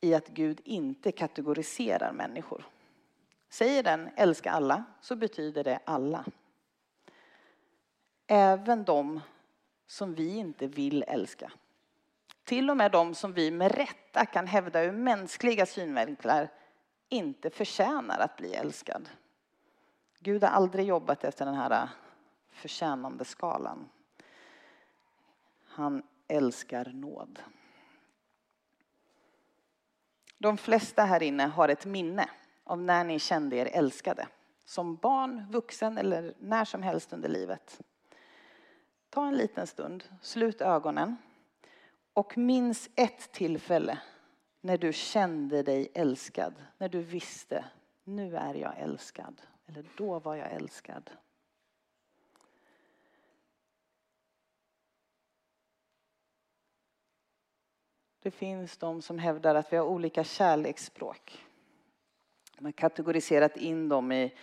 i 0.00 0.14
att 0.14 0.28
Gud 0.28 0.60
inte 0.64 1.12
kategoriserar 1.12 2.12
människor. 2.12 2.64
Säger 3.48 3.82
den 3.82 4.10
älska 4.16 4.50
alla 4.50 4.84
så 5.00 5.16
betyder 5.16 5.64
det 5.64 5.80
alla. 5.84 6.24
Även 8.26 8.84
de 8.84 9.20
som 9.86 10.14
vi 10.14 10.36
inte 10.36 10.66
vill 10.66 11.04
älska. 11.08 11.52
Till 12.44 12.70
och 12.70 12.76
med 12.76 12.92
de 12.92 13.14
som 13.14 13.32
vi 13.32 13.50
med 13.50 13.72
rätta 13.72 14.26
kan 14.26 14.46
hävda 14.46 14.82
ur 14.82 14.92
mänskliga 14.92 15.66
synvinklar 15.66 16.48
inte 17.08 17.50
förtjänar 17.50 18.18
att 18.18 18.36
bli 18.36 18.54
älskad. 18.54 19.08
Gud 20.18 20.42
har 20.42 20.50
aldrig 20.50 20.86
jobbat 20.86 21.24
efter 21.24 21.44
den 21.46 21.54
här 21.54 21.88
förtjänandeskalan. 22.60 23.88
Han 25.66 26.02
älskar 26.28 26.84
nåd. 26.84 27.38
De 30.38 30.56
flesta 30.56 31.04
här 31.04 31.22
inne 31.22 31.46
har 31.46 31.68
ett 31.68 31.86
minne 31.86 32.28
av 32.64 32.82
när 32.82 33.04
ni 33.04 33.18
kände 33.18 33.56
er 33.56 33.66
älskade. 33.72 34.28
Som 34.64 34.96
barn, 34.96 35.46
vuxen 35.50 35.98
eller 35.98 36.34
när 36.38 36.64
som 36.64 36.82
helst 36.82 37.12
under 37.12 37.28
livet. 37.28 37.80
Ta 39.10 39.26
en 39.26 39.36
liten 39.36 39.66
stund, 39.66 40.04
slut 40.22 40.60
ögonen 40.60 41.16
och 42.12 42.38
minns 42.38 42.90
ett 42.94 43.32
tillfälle 43.32 43.98
när 44.60 44.78
du 44.78 44.92
kände 44.92 45.62
dig 45.62 45.90
älskad. 45.94 46.54
När 46.78 46.88
du 46.88 47.02
visste, 47.02 47.64
nu 48.04 48.36
är 48.36 48.54
jag 48.54 48.78
älskad. 48.78 49.42
Eller 49.66 49.84
då 49.96 50.18
var 50.18 50.36
jag 50.36 50.52
älskad. 50.52 51.10
Det 58.22 58.30
finns 58.30 58.76
de 58.76 59.02
som 59.02 59.18
hävdar 59.18 59.54
att 59.54 59.72
vi 59.72 59.76
har 59.76 59.84
olika 59.84 60.24
kärleksspråk. 60.24 61.44
Man 62.58 62.64
har 62.64 62.72
kategoriserat 62.72 63.56
in 63.56 63.88
dem 63.88 64.12
i, 64.12 64.34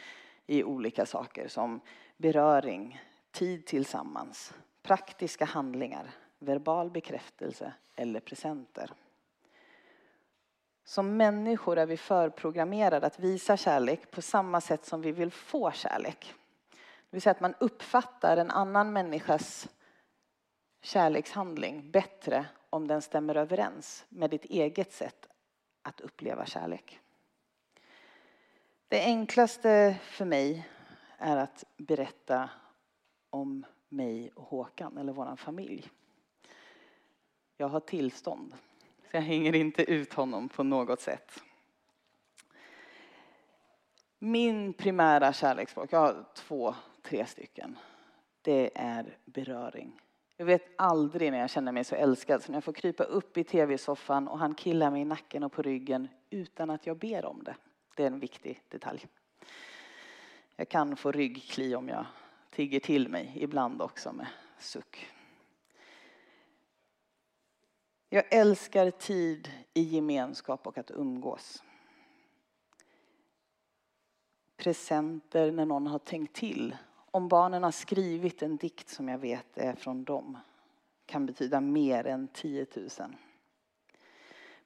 i 0.46 0.64
olika 0.64 1.06
saker 1.06 1.48
som 1.48 1.80
beröring, 2.18 3.02
tid 3.32 3.66
tillsammans, 3.66 4.54
praktiska 4.82 5.46
handlingar, 5.46 6.12
verbal 6.40 6.90
bekräftelse 6.90 7.74
eller 7.96 8.20
presenter. 8.20 8.94
Som 10.84 11.18
människor 11.18 11.78
är 11.78 11.86
vi 11.86 11.98
förprogrammerade 11.98 13.08
att 13.08 13.20
visa 13.20 13.58
kärlek 13.58 14.12
på 14.12 14.22
samma 14.22 14.62
sätt 14.62 14.86
som 14.86 15.02
vi 15.02 15.12
vill 15.12 15.32
få 15.32 15.72
kärlek. 15.72 16.34
Det 16.70 17.16
vill 17.16 17.22
säga 17.22 17.32
att 17.32 17.40
man 17.40 17.56
uppfattar 17.60 18.38
en 18.38 18.52
annan 18.52 18.94
människas 18.94 19.70
kärlekshandling 20.82 21.92
bättre 21.92 22.46
om 22.70 22.88
den 22.88 23.02
stämmer 23.02 23.36
överens 23.36 24.06
med 24.10 24.30
ditt 24.30 24.46
eget 24.46 24.94
sätt 24.94 25.28
att 25.82 26.02
uppleva 26.02 26.46
kärlek. 26.46 27.00
Det 28.88 29.04
enklaste 29.04 29.98
för 30.02 30.26
mig 30.26 30.68
är 31.18 31.38
att 31.38 31.64
berätta 31.78 32.50
om 33.30 33.66
mig 33.90 34.32
och 34.36 34.44
Håkan, 34.44 34.98
eller 34.98 35.14
vår 35.14 35.36
familj. 35.36 35.90
Jag 37.58 37.68
har 37.68 37.80
tillstånd, 37.80 38.56
så 39.02 39.18
jag 39.18 39.22
hänger 39.22 39.56
inte 39.56 39.92
ut 39.92 40.14
honom 40.14 40.50
på 40.50 40.64
något 40.64 41.02
sätt. 41.02 41.44
Min 44.20 44.74
primära 44.74 45.34
kärleksspråk, 45.34 45.94
jag 45.94 46.00
har 46.00 46.26
två, 46.36 46.76
tre 47.02 47.26
stycken. 47.26 47.78
Det 48.42 48.72
är 48.76 49.18
beröring. 49.26 50.00
Jag 50.40 50.46
vet 50.46 50.70
aldrig 50.76 51.32
när 51.32 51.40
jag 51.40 51.50
känner 51.50 51.72
mig 51.72 51.84
så 51.84 51.96
älskad 51.96 52.44
som 52.44 52.52
när 52.52 52.58
jag 52.58 52.64
får 52.64 52.74
krypa 52.74 53.04
upp 53.04 53.38
i 53.38 53.44
tv-soffan 53.44 54.28
och 54.28 54.40
han 54.40 54.56
killar 54.56 54.92
mig 54.92 55.02
i 55.02 55.06
nacken 55.06 55.44
och 55.44 55.52
på 55.52 55.62
ryggen 55.62 56.08
utan 56.30 56.70
att 56.70 56.88
jag 56.88 56.98
ber 56.98 57.26
om 57.26 57.44
det. 57.44 57.56
Det 57.96 58.04
är 58.04 58.08
en 58.08 58.20
viktig 58.20 58.64
detalj. 58.70 59.08
Jag 60.56 60.70
kan 60.70 60.96
få 60.96 61.12
ryggkli 61.12 61.76
om 61.76 61.90
jag 61.90 62.06
tigger 62.50 62.80
till 62.80 63.10
mig, 63.10 63.34
ibland 63.36 63.82
också 63.82 64.14
med 64.14 64.28
suck. 64.60 65.08
Jag 68.10 68.34
älskar 68.34 68.92
tid 68.92 69.52
i 69.74 69.82
gemenskap 69.82 70.68
och 70.68 70.78
att 70.78 70.92
umgås. 70.92 71.64
Presenter 74.58 75.52
när 75.52 75.66
någon 75.66 75.88
har 75.88 76.00
tänkt 76.00 76.36
till. 76.36 76.78
Om 77.18 77.28
barnen 77.28 77.64
har 77.64 77.72
skrivit 77.72 78.42
en 78.42 78.58
dikt 78.58 78.90
som 78.90 79.10
jag 79.10 79.18
vet 79.18 79.58
är 79.58 79.76
från 79.76 80.04
dem 80.04 80.38
kan 81.06 81.26
betyda 81.26 81.62
mer 81.62 82.08
än 82.08 82.28
10 82.28 82.66
000. 82.76 82.90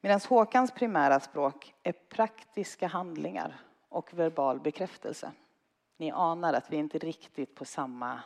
Medan 0.01 0.19
Håkans 0.29 0.71
primära 0.71 1.19
språk 1.19 1.73
är 1.83 1.91
praktiska 1.91 2.87
handlingar 2.87 3.61
och 3.89 4.13
verbal 4.13 4.59
bekräftelse. 4.59 5.31
Ni 5.97 6.11
anar 6.11 6.53
att 6.53 6.71
vi 6.71 6.77
inte 6.77 6.97
riktigt 6.97 7.55
på 7.55 7.65
samma 7.65 8.19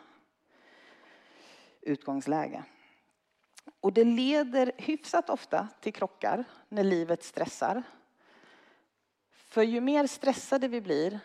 utgångsläge. 1.81 2.63
Och 3.79 3.93
det 3.93 4.03
leder 4.03 4.71
hyfsat 4.77 5.29
ofta 5.29 5.67
till 5.79 5.93
krockar 5.93 6.43
när 6.69 6.83
livet 6.83 7.23
stressar. 7.23 7.83
För 9.31 9.63
ju 9.63 9.81
mer 9.81 10.07
stressade 10.07 10.67
vi 10.67 10.81
blir, 10.81 11.19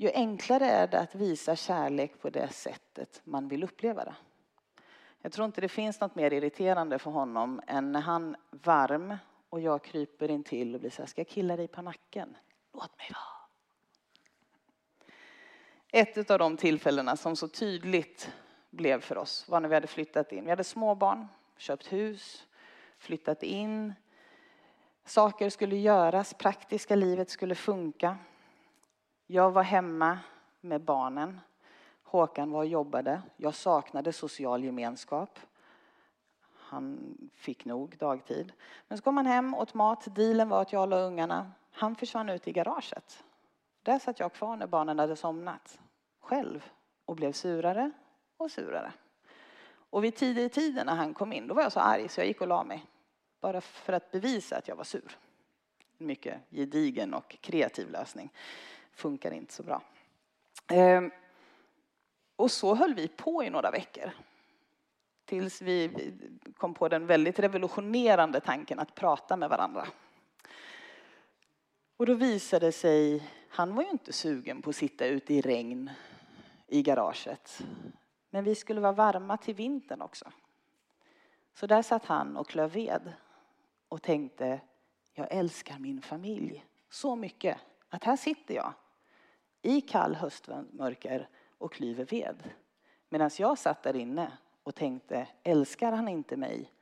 ju 0.00 0.10
enklare 0.14 0.66
är 0.66 0.86
det 0.86 1.00
att 1.00 1.14
visa 1.14 1.56
kärlek 1.56 2.20
på 2.20 2.30
det 2.30 2.48
sättet 2.48 3.20
man 3.24 3.48
vill 3.48 3.64
uppleva 3.64 4.04
det. 4.04 4.14
Jag 5.22 5.32
tror 5.32 5.46
inte 5.46 5.60
det 5.60 5.68
finns 5.68 6.00
något 6.00 6.14
mer 6.14 6.32
irriterande 6.32 6.98
för 6.98 7.10
honom 7.10 7.60
än 7.66 7.92
när 7.92 8.00
han 8.00 8.36
varm 8.50 9.16
och 9.50 9.60
jag 9.60 9.84
kryper 9.84 10.30
in 10.30 10.44
till 10.44 10.74
och 10.74 10.80
blir 10.80 10.90
så 10.90 11.02
här, 11.02 11.06
ska 11.06 11.20
jag 11.20 11.28
killa 11.28 11.56
dig 11.56 11.68
på 11.68 11.82
nacken? 11.82 12.36
Låt 12.74 12.98
mig 12.98 13.10
vara. 13.12 13.40
Ett 16.04 16.30
av 16.30 16.38
de 16.38 16.56
tillfällena 16.56 17.16
som 17.16 17.36
så 17.36 17.48
tydligt 17.48 18.32
blev 18.70 19.00
för 19.00 19.18
oss 19.18 19.48
var 19.48 19.60
när 19.60 19.68
vi 19.68 19.74
hade 19.74 19.86
flyttat 19.86 20.32
in. 20.32 20.44
Vi 20.44 20.50
hade 20.50 20.64
småbarn, 20.64 21.26
köpt 21.56 21.92
hus, 21.92 22.46
flyttat 22.98 23.42
in. 23.42 23.94
Saker 25.04 25.50
skulle 25.50 25.76
göras, 25.76 26.34
praktiska 26.34 26.94
livet 26.94 27.30
skulle 27.30 27.54
funka. 27.54 28.18
Jag 29.32 29.50
var 29.50 29.62
hemma 29.62 30.18
med 30.60 30.80
barnen. 30.80 31.40
Håkan 32.02 32.50
var 32.50 32.58
och 32.58 32.66
jobbade. 32.66 33.22
Jag 33.36 33.54
saknade 33.54 34.12
social 34.12 34.64
gemenskap. 34.64 35.38
Han 36.54 37.16
fick 37.34 37.64
nog 37.64 37.96
dagtid. 37.98 38.52
Men 38.88 38.98
så 38.98 39.04
kom 39.04 39.16
han 39.16 39.26
hem, 39.26 39.54
åt 39.54 39.74
mat. 39.74 40.14
Dealen 40.14 40.48
var 40.48 40.62
att 40.62 40.72
jag 40.72 40.88
la 40.88 40.96
ungarna. 40.96 41.52
Han 41.70 41.96
försvann 41.96 42.28
ut 42.28 42.48
i 42.48 42.52
garaget. 42.52 43.24
Där 43.82 43.98
satt 43.98 44.20
jag 44.20 44.32
kvar 44.32 44.56
när 44.56 44.66
barnen 44.66 44.98
hade 44.98 45.16
somnat. 45.16 45.80
Själv. 46.20 46.70
Och 47.04 47.16
blev 47.16 47.32
surare 47.32 47.90
och 48.36 48.50
surare. 48.50 48.92
Och 49.72 50.04
vid 50.04 50.16
tidig 50.16 50.44
i 50.44 50.48
tiden 50.48 50.86
när 50.86 50.94
han 50.94 51.14
kom 51.14 51.32
in, 51.32 51.46
då 51.46 51.54
var 51.54 51.62
jag 51.62 51.72
så 51.72 51.80
arg 51.80 52.08
så 52.08 52.20
jag 52.20 52.26
gick 52.26 52.40
och 52.40 52.48
la 52.48 52.64
mig. 52.64 52.86
Bara 53.40 53.60
för 53.60 53.92
att 53.92 54.10
bevisa 54.10 54.56
att 54.56 54.68
jag 54.68 54.76
var 54.76 54.84
sur. 54.84 55.16
En 55.98 56.06
mycket 56.06 56.40
gedigen 56.50 57.14
och 57.14 57.36
kreativ 57.40 57.90
lösning. 57.90 58.30
Funkar 59.00 59.30
inte 59.30 59.52
så 59.52 59.62
bra. 59.62 59.82
Ehm, 60.68 61.10
och 62.36 62.50
så 62.50 62.74
höll 62.74 62.94
vi 62.94 63.08
på 63.08 63.44
i 63.44 63.50
några 63.50 63.70
veckor. 63.70 64.10
Tills 65.24 65.62
vi 65.62 65.90
kom 66.56 66.74
på 66.74 66.88
den 66.88 67.06
väldigt 67.06 67.38
revolutionerande 67.38 68.40
tanken 68.40 68.78
att 68.78 68.94
prata 68.94 69.36
med 69.36 69.48
varandra. 69.48 69.86
Och 71.96 72.06
då 72.06 72.14
visade 72.14 72.66
det 72.66 72.72
sig, 72.72 73.30
han 73.48 73.74
var 73.74 73.82
ju 73.82 73.90
inte 73.90 74.12
sugen 74.12 74.62
på 74.62 74.70
att 74.70 74.76
sitta 74.76 75.06
ute 75.06 75.34
i 75.34 75.40
regn 75.40 75.90
i 76.66 76.82
garaget. 76.82 77.62
Men 78.30 78.44
vi 78.44 78.54
skulle 78.54 78.80
vara 78.80 78.92
varma 78.92 79.36
till 79.36 79.54
vintern 79.54 80.02
också. 80.02 80.32
Så 81.54 81.66
där 81.66 81.82
satt 81.82 82.04
han 82.04 82.36
och 82.36 82.48
klöv 82.48 82.72
ved 82.72 83.12
och 83.88 84.02
tänkte, 84.02 84.60
jag 85.14 85.26
älskar 85.30 85.78
min 85.78 86.02
familj 86.02 86.64
så 86.90 87.16
mycket 87.16 87.58
att 87.88 88.04
här 88.04 88.16
sitter 88.16 88.54
jag 88.54 88.74
i 89.62 89.80
kall 89.80 90.14
höstmörker 90.14 91.28
och 91.58 91.72
klyver 91.72 92.04
ved. 92.04 92.50
Medan 93.08 93.30
jag 93.38 93.58
satt 93.58 93.82
där 93.82 93.96
inne 93.96 94.32
och 94.62 94.74
tänkte, 94.74 95.28
älskar 95.42 95.92
han 95.92 96.08
inte 96.08 96.36
mig 96.36 96.72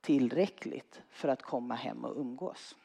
tillräckligt 0.00 1.02
för 1.10 1.28
att 1.28 1.42
komma 1.42 1.74
hem 1.74 2.04
och 2.04 2.16
umgås? 2.16 2.76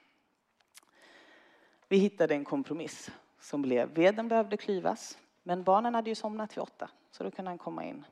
Vi 1.88 1.98
hittade 1.98 2.36
en 2.36 2.46
kompromiss 2.46 3.12
som 3.40 3.62
blev, 3.62 3.94
veden 3.94 4.28
behövde 4.28 4.58
klyvas, 4.58 5.18
men 5.44 5.64
barnen 5.64 5.96
hade 5.96 6.10
ju 6.10 6.16
somnat 6.16 6.58
vid 6.58 6.62
åtta, 6.62 6.90
så 7.12 7.24
då 7.24 7.32
kunde 7.32 7.52
han 7.52 7.58
komma 7.58 7.84
in. 7.84 8.06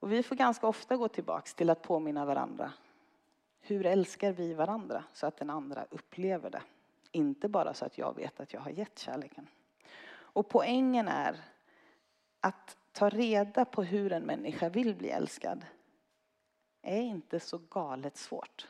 Och 0.00 0.12
vi 0.12 0.22
får 0.22 0.36
ganska 0.36 0.66
ofta 0.66 0.96
gå 0.96 1.08
tillbaks 1.08 1.54
till 1.54 1.70
att 1.70 1.82
påminna 1.82 2.24
varandra. 2.24 2.72
Hur 3.60 3.86
älskar 3.86 4.32
vi 4.32 4.54
varandra 4.54 5.04
så 5.12 5.26
att 5.26 5.36
den 5.36 5.50
andra 5.50 5.86
upplever 5.90 6.50
det? 6.50 6.62
Inte 7.12 7.48
bara 7.48 7.74
så 7.74 7.84
att 7.84 7.98
jag 7.98 8.16
vet 8.16 8.40
att 8.40 8.52
jag 8.52 8.60
har 8.60 8.70
gett 8.70 8.98
kärleken. 8.98 9.48
Och 10.32 10.48
poängen 10.48 11.08
är 11.08 11.40
att 12.40 12.76
ta 12.92 13.08
reda 13.08 13.64
på 13.64 13.82
hur 13.82 14.12
en 14.12 14.22
människa 14.22 14.68
vill 14.68 14.94
bli 14.94 15.10
älskad 15.10 15.64
är 16.82 17.00
inte 17.00 17.40
så 17.40 17.58
galet 17.58 18.16
svårt. 18.16 18.68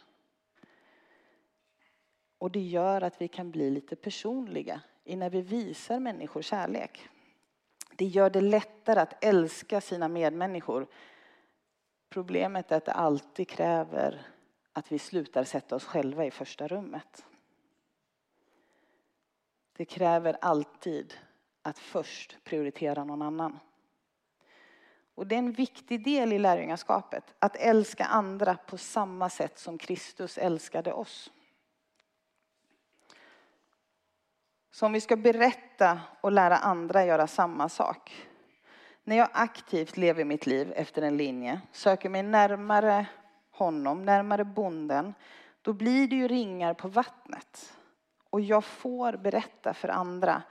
Och 2.38 2.50
det 2.50 2.60
gör 2.60 3.02
att 3.02 3.20
vi 3.20 3.28
kan 3.28 3.50
bli 3.50 3.70
lite 3.70 3.96
personliga 3.96 4.80
i 5.04 5.16
när 5.16 5.30
vi 5.30 5.40
visar 5.40 6.00
människor 6.00 6.42
kärlek. 6.42 7.08
Det 7.96 8.04
gör 8.04 8.30
det 8.30 8.40
lättare 8.40 9.00
att 9.00 9.24
älska 9.24 9.80
sina 9.80 10.08
medmänniskor. 10.08 10.86
Problemet 12.08 12.72
är 12.72 12.76
att 12.76 12.84
det 12.84 12.92
alltid 12.92 13.48
kräver 13.48 14.26
att 14.72 14.92
vi 14.92 14.98
slutar 14.98 15.44
sätta 15.44 15.76
oss 15.76 15.84
själva 15.84 16.26
i 16.26 16.30
första 16.30 16.68
rummet. 16.68 17.26
Det 19.72 19.84
kräver 19.84 20.36
alltid 20.40 21.14
att 21.68 21.78
först 21.78 22.44
prioritera 22.44 23.04
någon 23.04 23.22
annan. 23.22 23.58
Och 25.14 25.26
det 25.26 25.34
är 25.34 25.38
en 25.38 25.52
viktig 25.52 26.04
del 26.04 26.32
i 26.32 26.38
lärjungaskapet, 26.38 27.34
att 27.38 27.56
älska 27.56 28.04
andra 28.04 28.54
på 28.54 28.76
samma 28.76 29.28
sätt 29.28 29.58
som 29.58 29.78
Kristus 29.78 30.38
älskade 30.38 30.92
oss. 30.92 31.30
Så 34.70 34.86
om 34.86 34.92
vi 34.92 35.00
ska 35.00 35.16
berätta 35.16 36.00
och 36.20 36.32
lära 36.32 36.56
andra 36.56 37.04
göra 37.04 37.26
samma 37.26 37.68
sak. 37.68 38.26
När 39.04 39.16
jag 39.16 39.28
aktivt 39.32 39.96
lever 39.96 40.24
mitt 40.24 40.46
liv 40.46 40.72
efter 40.76 41.02
en 41.02 41.16
linje, 41.16 41.60
söker 41.72 42.08
mig 42.08 42.22
närmare 42.22 43.06
honom, 43.50 44.02
närmare 44.02 44.44
bonden, 44.44 45.14
då 45.62 45.72
blir 45.72 46.08
det 46.08 46.16
ju 46.16 46.28
ringar 46.28 46.74
på 46.74 46.88
vattnet. 46.88 47.78
Och 48.30 48.40
jag 48.40 48.64
får 48.64 49.12
berätta 49.12 49.74
för 49.74 49.88
andra 49.88 50.42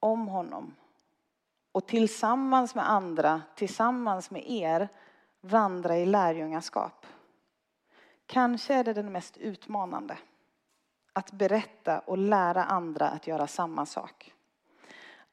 om 0.00 0.28
honom. 0.28 0.74
Och 1.72 1.86
tillsammans 1.86 2.74
med 2.74 2.90
andra, 2.90 3.42
tillsammans 3.54 4.30
med 4.30 4.50
er, 4.50 4.88
vandra 5.40 5.96
i 5.96 6.06
lärjungaskap. 6.06 7.06
Kanske 8.26 8.74
är 8.74 8.84
det 8.84 8.92
den 8.92 9.12
mest 9.12 9.36
utmanande. 9.36 10.18
Att 11.12 11.32
berätta 11.32 11.98
och 11.98 12.18
lära 12.18 12.64
andra 12.64 13.08
att 13.08 13.26
göra 13.26 13.46
samma 13.46 13.86
sak. 13.86 14.34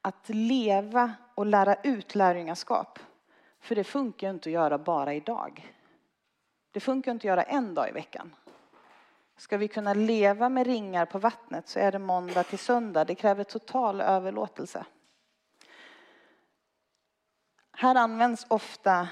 Att 0.00 0.28
leva 0.28 1.12
och 1.34 1.46
lära 1.46 1.74
ut 1.74 2.14
lärjungaskap. 2.14 2.98
För 3.60 3.74
det 3.74 3.84
funkar 3.84 4.30
inte 4.30 4.48
att 4.48 4.52
göra 4.52 4.78
bara 4.78 5.14
idag. 5.14 5.74
Det 6.70 6.80
funkar 6.80 7.12
inte 7.12 7.20
att 7.20 7.24
göra 7.24 7.42
en 7.42 7.74
dag 7.74 7.88
i 7.88 7.92
veckan. 7.92 8.34
Ska 9.36 9.56
vi 9.56 9.68
kunna 9.68 9.94
leva 9.94 10.48
med 10.48 10.66
ringar 10.66 11.06
på 11.06 11.18
vattnet 11.18 11.68
så 11.68 11.78
är 11.78 11.92
det 11.92 11.98
måndag 11.98 12.42
till 12.42 12.58
söndag. 12.58 13.04
Det 13.04 13.14
kräver 13.14 13.44
total 13.44 14.00
överlåtelse. 14.00 14.84
Här 17.72 17.94
används 17.94 18.46
ofta 18.48 19.08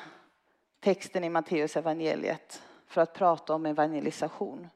texten 0.80 1.24
i 1.24 1.28
Matteus 1.28 1.76
evangeliet 1.76 2.62
för 2.87 3.00
att 3.00 3.14
prata 3.14 3.54
om 3.54 3.66
evangelisation. 3.66 4.68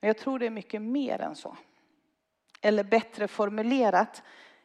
Men 0.00 0.08
jag 0.08 0.18
tror 0.18 0.38
det 0.38 0.46
är 0.46 0.50
mycket 0.50 0.82
mer 0.82 1.20
än 1.20 1.36
så. 1.36 1.56
Eller 2.60 2.84
bättre 2.84 3.28
formulerat, 3.28 4.22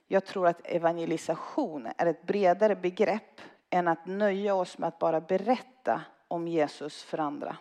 jag 0.08 0.26
tror 0.26 0.48
att 0.48 0.62
evangelisation 0.64 1.88
är 1.98 2.06
ett 2.06 2.24
bredare 2.24 2.76
begrepp 2.76 3.42
än 3.70 3.88
att 3.88 4.06
nöja 4.06 4.56
oss 4.56 4.78
med 4.78 4.88
att 4.88 5.00
bara 5.00 5.22
berätta 5.22 6.02
om 6.28 6.48
Jesus 6.48 7.04
för 7.04 7.18
andra. 7.18 7.58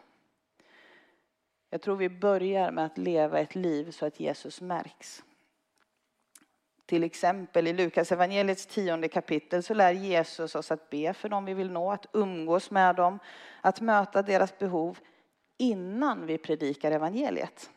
Jag 1.70 1.82
tror 1.82 1.96
vi 1.96 2.08
börjar 2.08 2.70
med 2.70 2.84
att 2.84 2.98
leva 2.98 3.40
ett 3.40 3.54
liv 3.54 3.90
så 3.90 4.06
att 4.06 4.20
Jesus 4.20 4.60
märks. 4.60 5.22
Till 6.86 7.04
exempel 7.04 7.66
i 7.66 7.72
Lukas 7.72 8.12
evangeliets 8.12 8.66
tionde 8.66 9.08
kapitel 9.08 9.62
så 9.62 9.74
lär 9.74 9.92
Jesus 9.92 10.54
oss 10.54 10.70
att 10.70 10.90
be 10.90 11.14
för 11.14 11.28
dem 11.28 11.44
vi 11.44 11.54
vill 11.54 11.70
nå, 11.70 11.92
att 11.92 12.06
umgås 12.12 12.70
med 12.70 12.96
dem, 12.96 13.18
att 13.60 13.80
möta 13.80 14.22
deras 14.22 14.58
behov 14.58 14.98
innan 15.58 16.26
vi 16.26 16.38
predikar 16.38 16.92
evangeliet. 16.92 17.70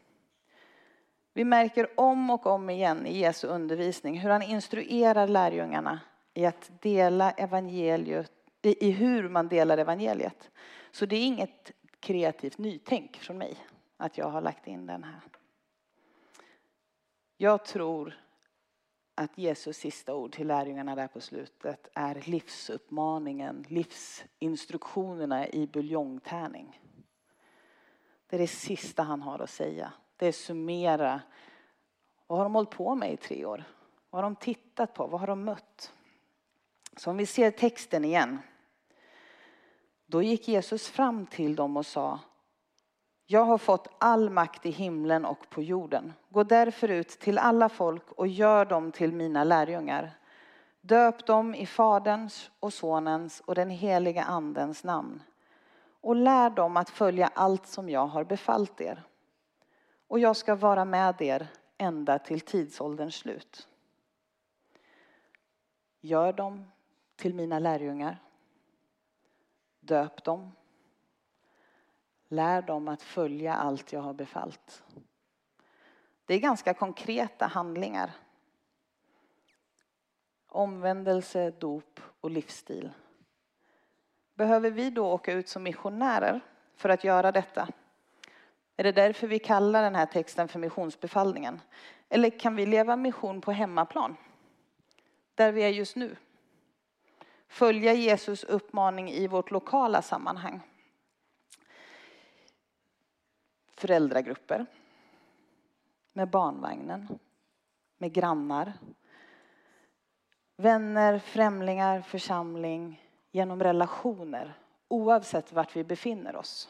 Vi 1.33 1.43
märker 1.43 1.99
om 1.99 2.29
och 2.29 2.45
om 2.45 2.69
igen 2.69 3.07
i 3.07 3.17
Jesu 3.17 3.47
undervisning 3.47 4.19
hur 4.19 4.29
han 4.29 4.41
instruerar 4.41 5.27
lärjungarna 5.27 5.99
i 6.33 6.45
att 6.45 6.71
dela 6.81 7.31
evangeliet, 7.31 8.31
i 8.61 8.91
hur 8.91 9.29
man 9.29 9.47
delar 9.47 9.77
evangeliet. 9.77 10.49
Så 10.91 11.05
det 11.05 11.15
är 11.15 11.25
inget 11.25 11.71
kreativt 11.99 12.57
nytänk 12.57 13.17
från 13.17 13.37
mig 13.37 13.57
att 14.01 14.17
jag 14.17 14.29
har 14.29 14.41
lagt 14.41 14.67
in 14.67 14.85
den 14.85 15.03
här. 15.03 15.21
Jag 17.37 17.65
tror 17.65 18.13
att 19.15 19.37
Jesus 19.37 19.77
sista 19.77 20.15
ord 20.15 20.31
till 20.31 20.47
lärjungarna 20.47 20.95
där 20.95 21.07
på 21.07 21.21
slutet 21.21 21.87
är 21.93 22.23
livsuppmaningen, 22.25 23.65
livsinstruktionerna 23.67 25.47
i 25.47 25.67
buljongtärning. 25.67 26.81
Det 28.27 28.35
är 28.35 28.39
det 28.39 28.47
sista 28.47 29.03
han 29.03 29.21
har 29.21 29.39
att 29.39 29.49
säga. 29.49 29.93
Det 30.17 30.27
är 30.27 30.31
summera. 30.31 31.21
Vad 32.27 32.39
har 32.39 32.45
de 32.45 32.55
hållit 32.55 32.69
på 32.69 32.95
med 32.95 33.13
i 33.13 33.17
tre 33.17 33.45
år? 33.45 33.63
Vad 34.09 34.23
har 34.23 34.29
de 34.29 34.35
tittat 34.35 34.93
på? 34.93 35.07
Vad 35.07 35.19
har 35.19 35.27
de 35.27 35.43
mött? 35.43 35.93
Så 36.97 37.09
om 37.09 37.17
vi 37.17 37.25
ser 37.25 37.51
texten 37.51 38.05
igen. 38.05 38.39
Då 40.05 40.21
gick 40.21 40.47
Jesus 40.47 40.89
fram 40.89 41.25
till 41.25 41.55
dem 41.55 41.77
och 41.77 41.85
sa 41.85 42.19
jag 43.31 43.45
har 43.45 43.57
fått 43.57 43.87
all 43.97 44.29
makt 44.29 44.65
i 44.65 44.69
himlen 44.69 45.25
och 45.25 45.49
på 45.49 45.61
jorden. 45.61 46.13
Gå 46.29 46.43
därför 46.43 46.87
ut 46.87 47.09
till 47.09 47.37
alla 47.37 47.69
folk 47.69 48.11
och 48.11 48.27
gör 48.27 48.65
dem 48.65 48.91
till 48.91 49.13
mina 49.13 49.43
lärjungar. 49.43 50.11
Döp 50.81 51.25
dem 51.25 51.55
i 51.55 51.65
Faderns 51.65 52.51
och 52.59 52.73
Sonens 52.73 53.39
och 53.39 53.55
den 53.55 53.69
heliga 53.69 54.23
Andens 54.23 54.83
namn. 54.83 55.23
Och 56.01 56.15
lär 56.15 56.49
dem 56.49 56.77
att 56.77 56.89
följa 56.89 57.31
allt 57.33 57.67
som 57.67 57.89
jag 57.89 58.07
har 58.07 58.23
befallt 58.23 58.81
er. 58.81 59.03
Och 60.07 60.19
jag 60.19 60.35
ska 60.35 60.55
vara 60.55 60.85
med 60.85 61.21
er 61.21 61.47
ända 61.77 62.19
till 62.19 62.41
tidsålderns 62.41 63.15
slut. 63.15 63.67
Gör 66.01 66.33
dem 66.33 66.71
till 67.15 67.33
mina 67.33 67.59
lärjungar. 67.59 68.17
Döp 69.79 70.23
dem 70.23 70.51
Lär 72.33 72.61
dem 72.61 72.87
att 72.87 73.01
följa 73.01 73.53
allt 73.53 73.93
jag 73.93 74.01
har 74.01 74.13
befallt. 74.13 74.83
Det 76.25 76.33
är 76.33 76.39
ganska 76.39 76.73
konkreta 76.73 77.45
handlingar. 77.45 78.11
Omvändelse, 80.47 81.51
dop 81.51 81.99
och 82.21 82.31
livsstil. 82.31 82.91
Behöver 84.33 84.71
vi 84.71 84.89
då 84.89 85.11
åka 85.11 85.33
ut 85.33 85.49
som 85.49 85.63
missionärer 85.63 86.41
för 86.75 86.89
att 86.89 87.03
göra 87.03 87.31
detta? 87.31 87.67
Är 88.77 88.83
det 88.83 88.91
därför 88.91 89.27
vi 89.27 89.39
kallar 89.39 89.83
den 89.83 89.95
här 89.95 90.05
texten 90.05 90.47
för 90.47 90.59
missionsbefallningen? 90.59 91.61
Eller 92.09 92.39
kan 92.39 92.55
vi 92.55 92.65
leva 92.65 92.95
mission 92.95 93.41
på 93.41 93.51
hemmaplan? 93.51 94.15
Där 95.35 95.51
vi 95.51 95.63
är 95.63 95.69
just 95.69 95.95
nu. 95.95 96.15
Följa 97.47 97.93
Jesus 97.93 98.43
uppmaning 98.43 99.11
i 99.11 99.27
vårt 99.27 99.51
lokala 99.51 100.01
sammanhang 100.01 100.61
föräldragrupper, 103.81 104.65
med 106.13 106.29
barnvagnen, 106.29 107.19
med 107.97 108.13
grannar. 108.13 108.73
Vänner, 110.57 111.19
främlingar, 111.19 112.01
församling, 112.01 113.03
genom 113.31 113.63
relationer 113.63 114.53
oavsett 114.87 115.53
vart 115.53 115.75
vi 115.75 115.83
befinner 115.83 116.35
oss. 116.35 116.69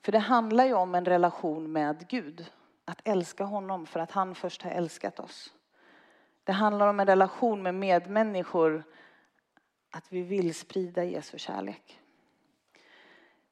För 0.00 0.12
det 0.12 0.18
handlar 0.18 0.64
ju 0.64 0.74
om 0.74 0.94
en 0.94 1.04
relation 1.04 1.72
med 1.72 2.08
Gud. 2.08 2.52
Att 2.84 3.00
älska 3.04 3.44
honom 3.44 3.86
för 3.86 4.00
att 4.00 4.10
han 4.12 4.34
först 4.34 4.62
har 4.62 4.70
älskat 4.70 5.20
oss. 5.20 5.54
Det 6.44 6.52
handlar 6.52 6.86
om 6.86 7.00
en 7.00 7.06
relation 7.06 7.62
med 7.62 7.74
medmänniskor. 7.74 8.84
Att 9.90 10.12
vi 10.12 10.22
vill 10.22 10.54
sprida 10.54 11.04
Jesu 11.04 11.38
kärlek. 11.38 11.97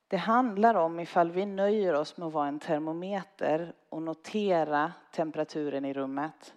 Det 0.08 0.16
handlar 0.16 0.74
om 0.74 1.00
ifall 1.00 1.30
vi 1.30 1.46
nöjer 1.46 1.94
oss 1.94 2.16
med 2.16 2.26
att 2.26 2.32
vara 2.32 2.48
en 2.48 2.58
termometer 2.58 3.74
och 3.88 4.02
notera 4.02 4.92
temperaturen 5.12 5.84
i 5.84 5.92
rummet. 5.92 6.54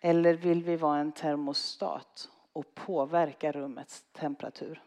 Eller 0.00 0.34
vill 0.34 0.62
vi 0.62 0.76
vara 0.76 0.98
en 0.98 1.12
termostat 1.12 2.30
och 2.52 2.74
påverka 2.74 3.52
rummets 3.52 4.04
temperatur? 4.12 4.82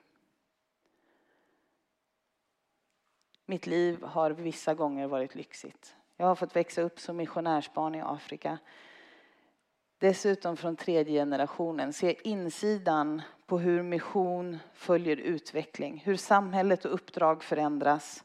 Mitt 3.45 3.67
liv 3.67 4.03
har 4.03 4.31
vissa 4.31 4.73
gånger 4.73 5.07
varit 5.07 5.35
lyxigt. 5.35 5.95
Jag 6.17 6.25
har 6.25 6.35
fått 6.35 6.55
växa 6.55 6.81
upp 6.81 6.99
som 6.99 7.17
missionärsbarn 7.17 7.95
i 7.95 8.01
Afrika. 8.01 8.57
Dessutom 10.03 10.57
från 10.57 10.75
tredje 10.75 11.19
generationen. 11.19 11.93
Se 11.93 12.15
insidan 12.23 13.21
på 13.45 13.59
hur 13.59 13.83
mission 13.83 14.59
följer 14.73 15.17
utveckling. 15.17 16.01
Hur 16.05 16.15
samhället 16.15 16.85
och 16.85 16.93
uppdrag 16.93 17.43
förändras. 17.43 18.23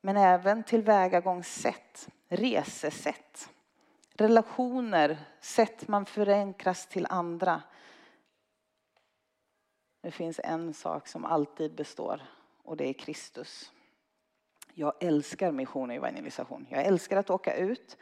Men 0.00 0.16
även 0.16 0.64
tillvägagångssätt, 0.64 2.08
resesätt, 2.28 3.50
relationer, 4.14 5.18
sätt 5.40 5.88
man 5.88 6.06
förenkras 6.06 6.86
till 6.86 7.06
andra. 7.10 7.62
Det 10.00 10.10
finns 10.10 10.40
en 10.44 10.74
sak 10.74 11.08
som 11.08 11.24
alltid 11.24 11.74
består 11.74 12.22
och 12.62 12.76
det 12.76 12.88
är 12.88 12.92
Kristus. 12.92 13.72
Jag 14.74 14.92
älskar 15.00 15.52
mission 15.52 15.90
och 15.90 15.96
evangelisation. 15.96 16.66
Jag 16.68 16.84
älskar 16.84 17.16
att 17.16 17.30
åka 17.30 17.56
ut. 17.56 17.96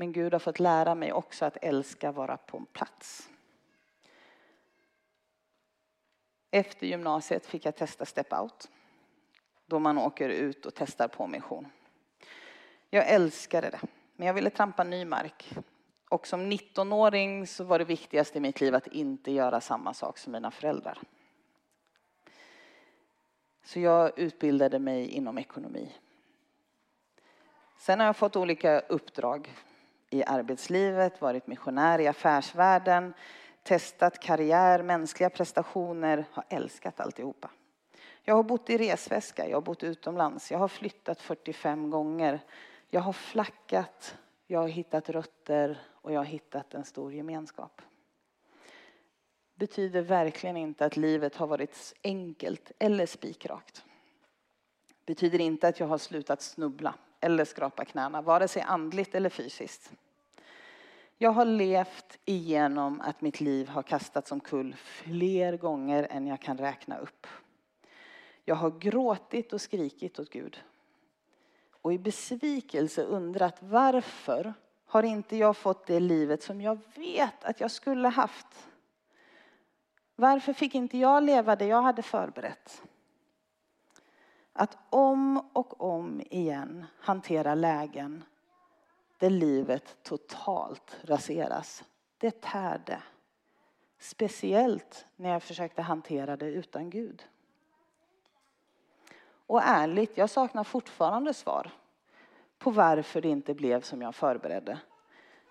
Men 0.00 0.12
Gud 0.12 0.32
har 0.32 0.40
fått 0.40 0.60
lära 0.60 0.94
mig 0.94 1.12
också 1.12 1.44
att 1.44 1.56
älska 1.62 2.12
vara 2.12 2.36
på 2.36 2.56
en 2.56 2.66
plats. 2.66 3.30
Efter 6.50 6.86
gymnasiet 6.86 7.46
fick 7.46 7.64
jag 7.64 7.76
testa 7.76 8.04
Step 8.04 8.32
Out. 8.32 8.70
Då 9.66 9.78
man 9.78 9.98
åker 9.98 10.28
ut 10.28 10.66
och 10.66 10.74
testar 10.74 11.08
på 11.08 11.26
mission. 11.26 11.68
Jag 12.90 13.08
älskade 13.08 13.70
det, 13.70 13.80
men 14.16 14.26
jag 14.26 14.34
ville 14.34 14.50
trampa 14.50 14.84
ny 14.84 15.04
mark. 15.04 15.56
Och 16.08 16.26
som 16.26 16.52
19-åring 16.52 17.46
så 17.46 17.64
var 17.64 17.78
det 17.78 17.84
viktigaste 17.84 18.38
i 18.38 18.40
mitt 18.40 18.60
liv 18.60 18.74
att 18.74 18.86
inte 18.86 19.32
göra 19.32 19.60
samma 19.60 19.94
sak 19.94 20.18
som 20.18 20.32
mina 20.32 20.50
föräldrar. 20.50 20.98
Så 23.64 23.80
jag 23.80 24.18
utbildade 24.18 24.78
mig 24.78 25.08
inom 25.08 25.38
ekonomi. 25.38 25.92
Sen 27.78 28.00
har 28.00 28.06
jag 28.06 28.16
fått 28.16 28.36
olika 28.36 28.80
uppdrag 28.80 29.50
i 30.10 30.24
arbetslivet, 30.24 31.20
varit 31.20 31.46
missionär 31.46 31.98
i 31.98 32.06
affärsvärlden, 32.06 33.14
testat 33.62 34.18
karriär, 34.20 34.82
mänskliga 34.82 35.30
prestationer, 35.30 36.24
har 36.32 36.44
älskat 36.48 37.00
alltihopa. 37.00 37.50
Jag 38.22 38.34
har 38.34 38.42
bott 38.42 38.70
i 38.70 38.78
resväska, 38.78 39.48
jag 39.48 39.56
har 39.56 39.62
bott 39.62 39.82
utomlands, 39.82 40.50
jag 40.50 40.58
har 40.58 40.68
flyttat 40.68 41.20
45 41.20 41.90
gånger. 41.90 42.40
Jag 42.88 43.00
har 43.00 43.12
flackat, 43.12 44.16
jag 44.46 44.60
har 44.60 44.68
hittat 44.68 45.08
rötter 45.10 45.80
och 45.92 46.12
jag 46.12 46.20
har 46.20 46.24
hittat 46.24 46.74
en 46.74 46.84
stor 46.84 47.12
gemenskap. 47.12 47.82
Betyder 49.54 50.02
verkligen 50.02 50.56
inte 50.56 50.84
att 50.84 50.96
livet 50.96 51.36
har 51.36 51.46
varit 51.46 51.94
enkelt 52.02 52.72
eller 52.78 53.06
spikrakt. 53.06 53.84
Betyder 55.06 55.38
inte 55.38 55.68
att 55.68 55.80
jag 55.80 55.86
har 55.86 55.98
slutat 55.98 56.42
snubbla 56.42 56.94
eller 57.20 57.44
skrapa 57.44 57.84
knäna, 57.84 58.22
vare 58.22 58.48
sig 58.48 58.62
andligt 58.62 59.14
eller 59.14 59.30
fysiskt. 59.30 59.92
Jag 61.18 61.30
har 61.30 61.44
levt 61.44 62.18
igenom 62.24 63.00
att 63.00 63.20
mitt 63.20 63.40
liv 63.40 63.68
har 63.68 63.82
kastats 63.82 64.32
omkull 64.32 64.76
fler 64.76 65.56
gånger 65.56 66.06
än 66.10 66.26
jag 66.26 66.40
kan 66.40 66.58
räkna 66.58 66.98
upp. 66.98 67.26
Jag 68.44 68.54
har 68.54 68.70
gråtit 68.70 69.52
och 69.52 69.60
skrikit 69.60 70.18
åt 70.18 70.30
Gud. 70.30 70.62
Och 71.82 71.92
i 71.92 71.98
besvikelse 71.98 73.02
undrat 73.02 73.56
varför 73.60 74.54
har 74.86 75.02
inte 75.02 75.36
jag 75.36 75.56
fått 75.56 75.86
det 75.86 76.00
livet 76.00 76.42
som 76.42 76.60
jag 76.60 76.78
vet 76.94 77.44
att 77.44 77.60
jag 77.60 77.70
skulle 77.70 78.08
haft? 78.08 78.68
Varför 80.16 80.52
fick 80.52 80.74
inte 80.74 80.98
jag 80.98 81.22
leva 81.22 81.56
det 81.56 81.66
jag 81.66 81.82
hade 81.82 82.02
förberett? 82.02 82.82
Att 84.60 84.78
om 84.90 85.50
och 85.52 85.80
om 85.80 86.22
igen 86.30 86.84
hantera 87.00 87.54
lägen 87.54 88.24
där 89.18 89.30
livet 89.30 89.96
totalt 90.02 90.96
raseras. 91.02 91.84
Det 92.18 92.40
tärde. 92.40 93.02
Speciellt 93.98 95.06
när 95.16 95.30
jag 95.30 95.42
försökte 95.42 95.82
hantera 95.82 96.36
det 96.36 96.46
utan 96.46 96.90
Gud. 96.90 97.24
Och 99.46 99.62
ärligt, 99.62 100.16
jag 100.16 100.30
saknar 100.30 100.64
fortfarande 100.64 101.34
svar 101.34 101.70
på 102.58 102.70
varför 102.70 103.20
det 103.20 103.28
inte 103.28 103.54
blev 103.54 103.80
som 103.80 104.02
jag 104.02 104.14
förberedde. 104.14 104.78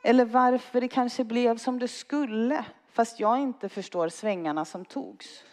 Eller 0.03 0.25
varför 0.25 0.81
det 0.81 0.87
kanske 0.87 1.23
blev 1.23 1.57
som 1.57 1.79
det 1.79 1.87
skulle 1.87 2.65
fast 2.87 3.19
jag 3.19 3.39
inte 3.39 3.69
förstår 3.69 4.09
svängarna 4.09 4.65
som 4.65 4.85
togs. 4.85 5.43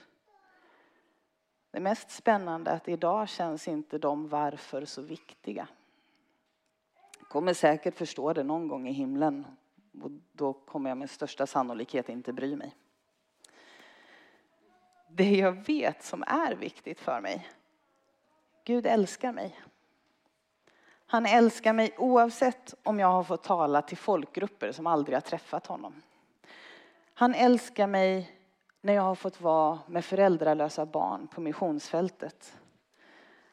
Det 1.76 1.80
mest 1.80 2.10
spännande 2.10 2.70
är 2.70 2.76
att 2.76 2.88
idag 2.88 3.28
känns 3.28 3.68
inte 3.68 3.98
de 3.98 4.28
varför 4.28 4.84
så 4.84 5.02
viktiga. 5.02 5.68
Jag 7.18 7.28
kommer 7.28 7.54
säkert 7.54 7.94
förstå 7.94 8.32
det 8.32 8.42
någon 8.42 8.68
gång 8.68 8.88
i 8.88 8.92
himlen 8.92 9.46
och 10.02 10.10
då 10.32 10.52
kommer 10.52 10.90
jag 10.90 10.98
med 10.98 11.10
största 11.10 11.46
sannolikhet 11.46 12.08
inte 12.08 12.32
bry 12.32 12.56
mig. 12.56 12.76
Det 15.08 15.36
jag 15.36 15.52
vet 15.66 16.04
som 16.04 16.22
är 16.22 16.54
viktigt 16.54 17.00
för 17.00 17.20
mig, 17.20 17.48
Gud 18.64 18.86
älskar 18.86 19.32
mig. 19.32 19.60
Han 21.06 21.26
älskar 21.26 21.72
mig 21.72 21.94
oavsett 21.98 22.74
om 22.82 22.98
jag 22.98 23.08
har 23.08 23.24
fått 23.24 23.44
tala 23.44 23.82
till 23.82 23.98
folkgrupper 23.98 24.72
som 24.72 24.86
aldrig 24.86 25.16
har 25.16 25.20
träffat 25.20 25.66
honom. 25.66 26.02
Han 27.14 27.34
älskar 27.34 27.86
mig 27.86 28.35
när 28.86 28.92
jag 28.92 29.02
har 29.02 29.14
fått 29.14 29.40
vara 29.40 29.78
med 29.86 30.04
föräldralösa 30.04 30.86
barn 30.86 31.28
på 31.28 31.40
missionsfältet. 31.40 32.58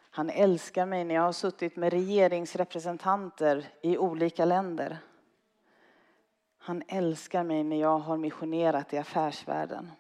Han 0.10 0.30
älskar 0.30 0.86
mig 0.86 1.04
när 1.04 1.16
jag 1.16 1.22
har 1.22 1.32
suttit 1.32 1.76
med 1.76 1.94
regeringsrepresentanter 1.94 3.68
i 3.82 3.98
olika 3.98 4.46
länder. 4.46 4.98
Han 6.58 6.84
älskar 6.88 7.44
mig 7.44 7.64
när 7.64 7.80
jag 7.80 8.00
har 8.00 8.18
missionerat 8.18 8.94
i 8.94 8.98
affärsvärlden. 8.98 9.92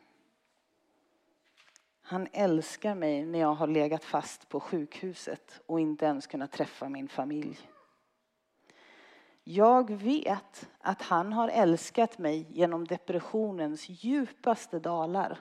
Han 2.02 2.28
älskar 2.32 2.96
mig 2.96 3.26
när 3.26 3.40
jag 3.40 3.54
har 3.54 3.68
legat 3.68 4.04
fast 4.04 4.50
på 4.50 4.60
sjukhuset 4.60 5.62
och 5.66 5.80
inte 5.80 6.06
ens 6.06 6.28
kunnat 6.28 6.52
träffa 6.52 6.90
min 6.90 7.08
familj. 7.08 7.73
Jag 9.44 9.92
vet 9.92 10.70
att 10.80 11.02
han 11.02 11.34
har 11.34 11.50
älskat 11.50 12.18
mig 12.18 12.48
genom 12.50 12.88
depressionens 12.88 13.90
djupaste 13.90 14.80
dalar 14.80 15.40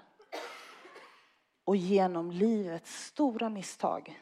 och 1.65 1.77
genom 1.77 2.31
livets 2.31 3.05
stora 3.05 3.49
misstag. 3.49 4.21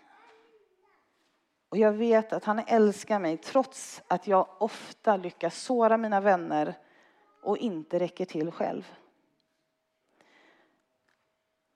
Och 1.68 1.78
jag 1.78 1.92
vet 1.92 2.32
att 2.32 2.44
han 2.44 2.58
älskar 2.58 3.18
mig 3.18 3.36
trots 3.36 4.02
att 4.06 4.26
jag 4.26 4.46
ofta 4.58 5.16
lyckas 5.16 5.62
såra 5.62 5.96
mina 5.96 6.20
vänner 6.20 6.74
och 7.42 7.58
inte 7.58 7.98
räcker 7.98 8.24
till 8.24 8.50
själv. 8.50 8.92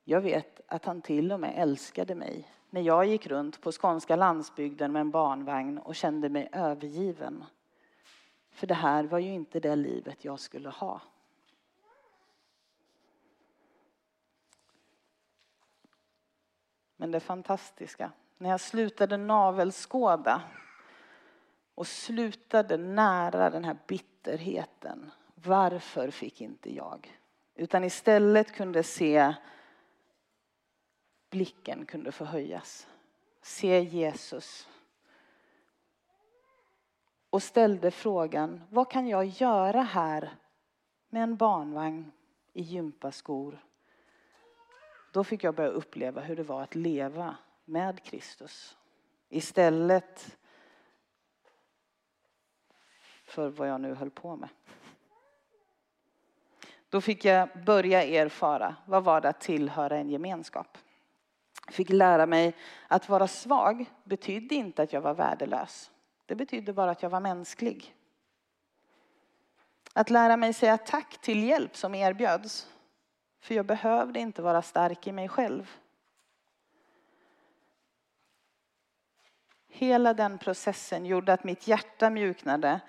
Jag 0.03 0.21
vet 0.21 0.61
att 0.67 0.85
han 0.85 1.01
till 1.01 1.31
och 1.31 1.39
med 1.39 1.53
älskade 1.55 2.15
mig 2.15 2.51
när 2.69 2.81
jag 2.81 3.05
gick 3.05 3.27
runt 3.27 3.61
på 3.61 3.71
skånska 3.71 4.15
landsbygden 4.15 4.91
med 4.91 4.99
en 4.99 5.11
barnvagn 5.11 5.77
och 5.77 5.95
kände 5.95 6.29
mig 6.29 6.49
övergiven 6.51 7.45
för 8.55 8.67
det 8.67 8.73
här 8.73 9.03
var 9.03 9.19
ju 9.19 9.33
inte 9.33 9.59
det 9.59 9.75
livet 9.75 10.25
jag 10.25 10.39
skulle 10.39 10.69
ha. 10.69 11.01
Men 16.95 17.11
det 17.11 17.19
fantastiska, 17.19 18.11
när 18.37 18.49
jag 18.49 18.61
slutade 18.61 19.17
navelskåda 19.17 20.41
och 21.75 21.87
slutade 21.87 22.77
nära 22.77 23.49
den 23.49 23.63
här 23.63 23.77
bitterheten. 23.87 25.11
Varför 25.35 26.09
fick 26.09 26.41
inte 26.41 26.75
jag? 26.75 27.19
Utan 27.55 27.83
istället 27.83 28.51
kunde 28.51 28.83
se 28.83 29.33
blicken 31.29 31.85
kunde 31.85 32.11
förhöjas. 32.11 32.87
Se 33.41 33.79
Jesus 33.79 34.67
och 37.35 37.43
ställde 37.43 37.91
frågan, 37.91 38.61
vad 38.69 38.91
kan 38.91 39.07
jag 39.07 39.25
göra 39.25 39.81
här 39.81 40.35
med 41.09 41.23
en 41.23 41.35
barnvagn 41.35 42.11
i 42.53 42.61
gympaskor. 42.61 43.65
Då 45.11 45.23
fick 45.23 45.43
jag 45.43 45.55
börja 45.55 45.69
uppleva 45.69 46.21
hur 46.21 46.35
det 46.35 46.43
var 46.43 46.61
att 46.61 46.75
leva 46.75 47.35
med 47.65 48.03
Kristus. 48.03 48.77
Istället 49.29 50.37
för 53.23 53.49
vad 53.49 53.69
jag 53.69 53.81
nu 53.81 53.93
höll 53.93 54.11
på 54.11 54.35
med. 54.35 54.49
Då 56.89 57.01
fick 57.01 57.25
jag 57.25 57.49
börja 57.65 58.03
erfara 58.03 58.75
vad 58.85 59.03
var 59.03 59.21
det 59.21 59.29
att 59.29 59.41
tillhöra 59.41 59.97
en 59.97 60.09
gemenskap. 60.09 60.77
Fick 61.67 61.89
lära 61.89 62.25
mig 62.25 62.55
att 62.87 63.09
vara 63.09 63.27
svag 63.27 63.85
betydde 64.03 64.55
inte 64.55 64.83
att 64.83 64.93
jag 64.93 65.01
var 65.01 65.13
värdelös. 65.13 65.91
Det 66.25 66.35
betydde 66.35 66.73
bara 66.73 66.91
att 66.91 67.03
jag 67.03 67.09
var 67.09 67.19
mänsklig. 67.19 67.95
Att 69.93 70.09
lära 70.09 70.37
mig 70.37 70.53
säga 70.53 70.77
tack 70.77 71.21
till 71.21 71.43
hjälp 71.43 71.77
som 71.77 71.95
erbjöds. 71.95 72.69
För 73.39 73.55
jag 73.55 73.65
behövde 73.65 74.19
inte 74.19 74.41
vara 74.41 74.61
stark 74.61 75.07
i 75.07 75.11
mig 75.11 75.29
själv. 75.29 75.71
Hela 79.67 80.13
den 80.13 80.37
processen 80.37 81.05
gjorde 81.05 81.33
att 81.33 81.43
mitt 81.43 81.67
hjärta 81.67 82.09
mjuknade 82.09 82.79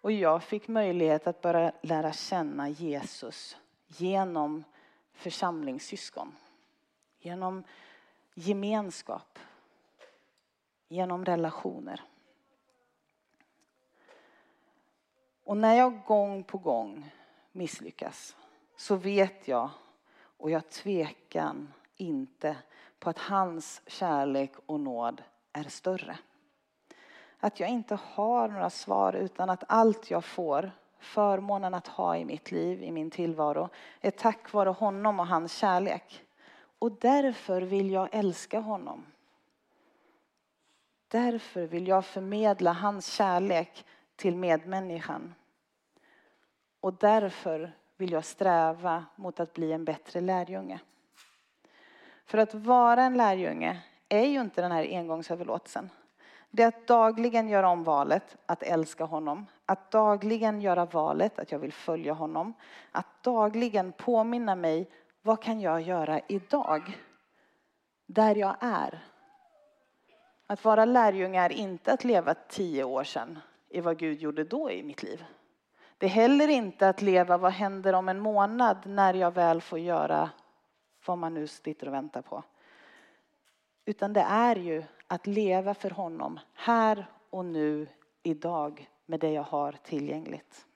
och 0.00 0.12
jag 0.12 0.42
fick 0.42 0.68
möjlighet 0.68 1.26
att 1.26 1.40
börja 1.40 1.72
lära 1.82 2.12
känna 2.12 2.68
Jesus 2.68 3.56
genom 3.86 4.64
församlingssyskon. 5.12 6.36
Genom 7.18 7.64
gemenskap. 8.34 9.38
Genom 10.88 11.24
relationer. 11.24 12.02
Och 15.52 15.58
när 15.58 15.74
jag 15.74 16.02
gång 16.06 16.44
på 16.44 16.58
gång 16.58 17.10
misslyckas 17.52 18.36
så 18.76 18.96
vet 18.96 19.48
jag 19.48 19.70
och 20.36 20.50
jag 20.50 20.68
tvekan 20.70 21.72
inte 21.96 22.56
på 22.98 23.10
att 23.10 23.18
hans 23.18 23.82
kärlek 23.86 24.52
och 24.66 24.80
nåd 24.80 25.22
är 25.52 25.64
större. 25.64 26.18
Att 27.38 27.60
jag 27.60 27.68
inte 27.68 27.98
har 28.02 28.48
några 28.48 28.70
svar 28.70 29.12
utan 29.12 29.50
att 29.50 29.64
allt 29.68 30.10
jag 30.10 30.24
får, 30.24 30.72
förmånen 30.98 31.74
att 31.74 31.88
ha 31.88 32.16
i 32.16 32.24
mitt 32.24 32.50
liv, 32.50 32.82
i 32.82 32.90
min 32.90 33.10
tillvaro, 33.10 33.68
är 34.00 34.10
tack 34.10 34.52
vare 34.52 34.70
honom 34.70 35.20
och 35.20 35.26
hans 35.26 35.52
kärlek. 35.52 36.24
Och 36.78 36.92
därför 36.92 37.62
vill 37.62 37.90
jag 37.90 38.08
älska 38.12 38.60
honom. 38.60 39.06
Därför 41.08 41.66
vill 41.66 41.88
jag 41.88 42.04
förmedla 42.04 42.72
hans 42.72 43.06
kärlek 43.06 43.84
till 44.16 44.36
medmänniskan. 44.36 45.34
Och 46.82 46.94
därför 46.94 47.72
vill 47.96 48.12
jag 48.12 48.24
sträva 48.24 49.04
mot 49.16 49.40
att 49.40 49.52
bli 49.52 49.72
en 49.72 49.84
bättre 49.84 50.20
lärjunge. 50.20 50.80
För 52.24 52.38
att 52.38 52.54
vara 52.54 53.02
en 53.02 53.16
lärjunge 53.16 53.82
är 54.08 54.26
ju 54.26 54.40
inte 54.40 54.62
den 54.62 54.72
här 54.72 54.88
engångsöverlåtelsen. 54.90 55.90
Det 56.50 56.62
är 56.62 56.68
att 56.68 56.86
dagligen 56.86 57.48
göra 57.48 57.68
om 57.68 57.84
valet 57.84 58.36
att 58.46 58.62
älska 58.62 59.04
honom. 59.04 59.46
Att 59.66 59.90
dagligen 59.90 60.60
göra 60.60 60.84
valet 60.84 61.38
att 61.38 61.52
jag 61.52 61.58
vill 61.58 61.72
följa 61.72 62.12
honom. 62.12 62.54
Att 62.92 63.22
dagligen 63.22 63.92
påminna 63.92 64.54
mig 64.54 64.90
vad 65.22 65.42
kan 65.42 65.60
jag 65.60 65.80
göra 65.80 66.20
idag? 66.28 66.98
Där 68.06 68.34
jag 68.34 68.56
är. 68.60 69.04
Att 70.46 70.64
vara 70.64 70.84
lärjunge 70.84 71.40
är 71.40 71.52
inte 71.52 71.92
att 71.92 72.04
leva 72.04 72.34
tio 72.34 72.84
år 72.84 73.04
sedan 73.04 73.38
i 73.68 73.80
vad 73.80 73.98
Gud 73.98 74.20
gjorde 74.20 74.44
då 74.44 74.70
i 74.70 74.82
mitt 74.82 75.02
liv. 75.02 75.24
Det 76.02 76.06
är 76.06 76.10
heller 76.10 76.48
inte 76.48 76.88
att 76.88 77.02
leva 77.02 77.38
vad 77.38 77.52
händer 77.52 77.92
om 77.92 78.08
en 78.08 78.20
månad 78.20 78.86
när 78.86 79.14
jag 79.14 79.34
väl 79.34 79.60
får 79.60 79.78
göra 79.78 80.30
vad 81.06 81.18
man 81.18 81.34
nu 81.34 81.46
sitter 81.46 81.86
och 81.86 81.94
väntar 81.94 82.22
på. 82.22 82.44
Utan 83.84 84.12
det 84.12 84.20
är 84.20 84.56
ju 84.56 84.84
att 85.06 85.26
leva 85.26 85.74
för 85.74 85.90
honom 85.90 86.40
här 86.54 87.06
och 87.30 87.44
nu, 87.44 87.88
idag, 88.22 88.90
med 89.06 89.20
det 89.20 89.30
jag 89.30 89.42
har 89.42 89.72
tillgängligt. 89.72 90.66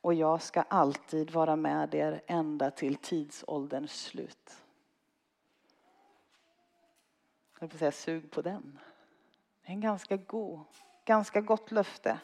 Och 0.00 0.14
jag 0.14 0.42
ska 0.42 0.62
alltid 0.62 1.30
vara 1.30 1.56
med 1.56 1.94
er 1.94 2.22
ända 2.26 2.70
till 2.70 2.96
tidsålderns 2.96 4.02
slut. 4.04 4.64
Jag 7.60 7.68
vill 7.68 7.78
säga 7.78 7.92
sug 7.92 8.30
på 8.30 8.42
den. 8.42 8.78
Det 9.62 9.68
är 9.68 9.72
en 9.72 9.80
ganska 9.80 10.16
god, 10.16 10.60
ganska 11.04 11.40
gott 11.40 11.70
löfte. 11.70 12.18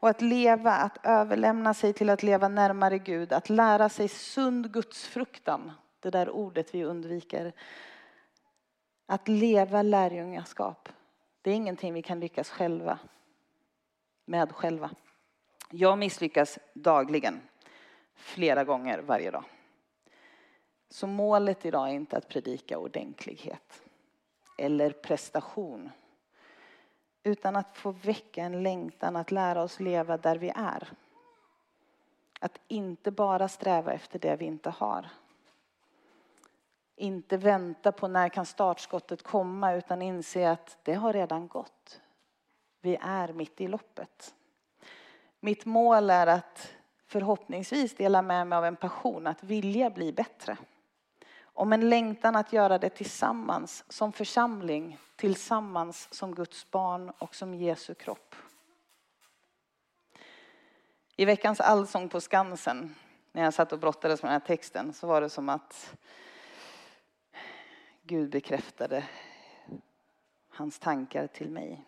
Och 0.00 0.08
att 0.08 0.20
leva, 0.20 0.70
att 0.70 0.98
överlämna 1.02 1.74
sig 1.74 1.92
till 1.92 2.10
att 2.10 2.22
leva 2.22 2.48
närmare 2.48 2.98
Gud, 2.98 3.32
att 3.32 3.50
lära 3.50 3.88
sig 3.88 4.08
sund 4.08 4.72
gudsfruktan 4.72 5.72
det 6.04 6.10
där 6.10 6.30
ordet 6.30 6.74
vi 6.74 6.84
undviker. 6.84 7.52
Att 9.06 9.28
leva 9.28 9.82
lärjungaskap, 9.82 10.88
det 11.42 11.50
är 11.50 11.54
ingenting 11.54 11.94
vi 11.94 12.02
kan 12.02 12.20
lyckas 12.20 12.50
själva 12.50 12.98
med 14.24 14.52
själva. 14.52 14.90
Jag 15.70 15.98
misslyckas 15.98 16.58
dagligen, 16.72 17.40
flera 18.14 18.64
gånger 18.64 18.98
varje 18.98 19.30
dag. 19.30 19.44
Så 20.88 21.06
målet 21.06 21.66
idag 21.66 21.88
är 21.88 21.92
inte 21.92 22.16
att 22.16 22.28
predika 22.28 22.78
ordentlighet 22.78 23.82
eller 24.58 24.90
prestation. 24.90 25.90
Utan 27.26 27.56
att 27.56 27.76
få 27.76 27.90
väcka 27.90 28.42
en 28.42 28.62
längtan 28.62 29.16
att 29.16 29.30
lära 29.30 29.62
oss 29.62 29.80
leva 29.80 30.16
där 30.16 30.36
vi 30.36 30.52
är. 30.56 30.88
Att 32.40 32.60
inte 32.68 33.10
bara 33.10 33.48
sträva 33.48 33.92
efter 33.92 34.18
det 34.18 34.36
vi 34.36 34.44
inte 34.44 34.70
har. 34.70 35.08
Inte 36.96 37.36
vänta 37.36 37.92
på 37.92 38.08
när 38.08 38.28
kan 38.28 38.46
startskottet 38.46 39.22
komma 39.22 39.74
utan 39.74 40.02
inse 40.02 40.50
att 40.50 40.78
det 40.82 40.94
har 40.94 41.12
redan 41.12 41.48
gått. 41.48 42.00
Vi 42.80 42.98
är 43.00 43.32
mitt 43.32 43.60
i 43.60 43.68
loppet. 43.68 44.34
Mitt 45.40 45.64
mål 45.64 46.10
är 46.10 46.26
att 46.26 46.72
förhoppningsvis 47.06 47.94
dela 47.94 48.22
med 48.22 48.46
mig 48.46 48.56
av 48.56 48.64
en 48.64 48.76
passion 48.76 49.26
att 49.26 49.42
vilja 49.42 49.90
bli 49.90 50.12
bättre. 50.12 50.56
Om 51.56 51.72
en 51.72 51.88
längtan 51.88 52.36
att 52.36 52.52
göra 52.52 52.78
det 52.78 52.90
tillsammans 52.90 53.84
som 53.88 54.12
församling, 54.12 54.98
tillsammans 55.16 56.14
som 56.14 56.34
Guds 56.34 56.70
barn 56.70 57.10
och 57.18 57.34
som 57.34 57.54
Jesu 57.54 57.94
kropp. 57.94 58.34
I 61.16 61.24
veckans 61.24 61.60
allsång 61.60 62.08
på 62.08 62.20
Skansen, 62.20 62.94
när 63.32 63.42
jag 63.42 63.54
satt 63.54 63.72
och 63.72 63.78
brottades 63.78 64.22
med 64.22 64.32
den 64.32 64.40
här 64.40 64.46
texten, 64.46 64.92
så 64.92 65.06
var 65.06 65.20
det 65.20 65.30
som 65.30 65.48
att 65.48 65.96
Gud 68.02 68.30
bekräftade 68.30 69.04
hans 70.48 70.78
tankar 70.78 71.26
till 71.26 71.50
mig. 71.50 71.84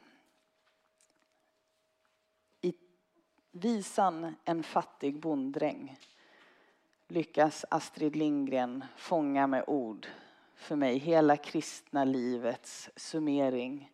I 2.61 2.75
visan 3.51 4.37
En 4.45 4.63
fattig 4.63 5.21
bonddräng 5.21 5.99
lyckas 7.09 7.65
Astrid 7.71 8.17
Lindgren 8.17 8.85
fånga 8.97 9.47
med 9.47 9.65
ord 9.67 10.07
för 10.55 10.77
mig 10.77 10.99
hela 10.99 11.37
kristna 11.37 12.05
livets 12.05 12.91
summering. 12.97 13.93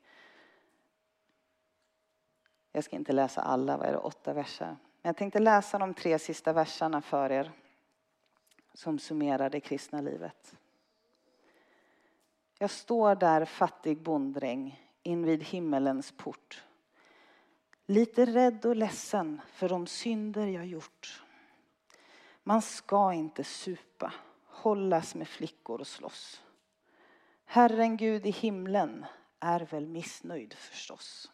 Jag 2.73 2.85
ska 2.85 2.97
inte 2.97 3.13
läsa 3.13 3.43
alla, 3.43 3.77
vad 3.77 3.87
är 3.87 3.93
det, 3.93 3.99
åtta 3.99 4.33
verser. 4.33 4.67
Men 4.67 5.09
jag 5.09 5.17
tänkte 5.17 5.39
läsa 5.39 5.79
de 5.79 5.95
tre 5.95 6.19
sista 6.19 6.53
verserna 6.53 7.03
för 7.03 7.33
er 7.33 7.53
som 8.75 8.99
summerar 8.99 9.51
det 9.51 9.61
kristna 9.61 10.01
livet. 10.01 10.57
Jag 12.59 12.71
står 12.71 13.15
där 13.15 13.45
fattig 13.45 14.03
bonddräng 14.03 14.89
invid 15.03 15.43
himmelens 15.43 16.13
port. 16.13 16.65
Lite 17.87 18.27
rädd 18.27 18.67
och 18.67 18.77
ledsen 18.77 19.41
för 19.53 19.69
de 19.69 19.87
synder 19.87 20.47
jag 20.47 20.67
gjort. 20.67 21.23
Man 22.43 22.63
ska 22.63 23.13
inte 23.13 23.45
supa, 23.45 24.13
hållas 24.47 25.15
med 25.15 25.29
flickor 25.29 25.81
och 25.81 25.87
slåss. 25.87 26.43
Herren 27.45 27.97
Gud 27.97 28.27
i 28.27 28.31
himlen 28.31 29.07
är 29.41 29.61
väl 29.61 29.87
missnöjd 29.87 30.55
förstås. 30.55 31.31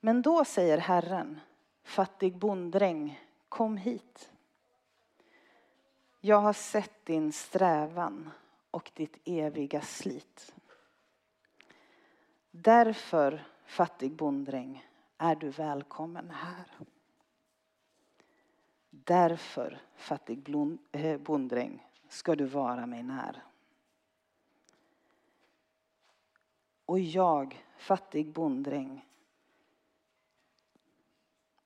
Men 0.00 0.22
då 0.22 0.44
säger 0.44 0.78
Herren, 0.78 1.40
fattig 1.82 2.36
bonddräng, 2.36 3.20
kom 3.48 3.76
hit. 3.76 4.30
Jag 6.20 6.40
har 6.40 6.52
sett 6.52 7.06
din 7.06 7.32
strävan 7.32 8.30
och 8.70 8.90
ditt 8.94 9.18
eviga 9.24 9.80
slit. 9.80 10.54
Därför, 12.50 13.46
fattig 13.66 14.12
bonddräng, 14.12 14.88
är 15.18 15.34
du 15.34 15.50
välkommen 15.50 16.30
här. 16.30 16.66
Därför, 19.04 19.80
fattig 19.96 20.54
eh, 20.92 21.18
bonddräng, 21.18 21.86
ska 22.08 22.36
du 22.36 22.44
vara 22.44 22.86
mig 22.86 23.02
när. 23.02 23.42
Och 26.86 27.00
jag, 27.00 27.64
fattig 27.78 28.32
bonddräng, 28.32 29.08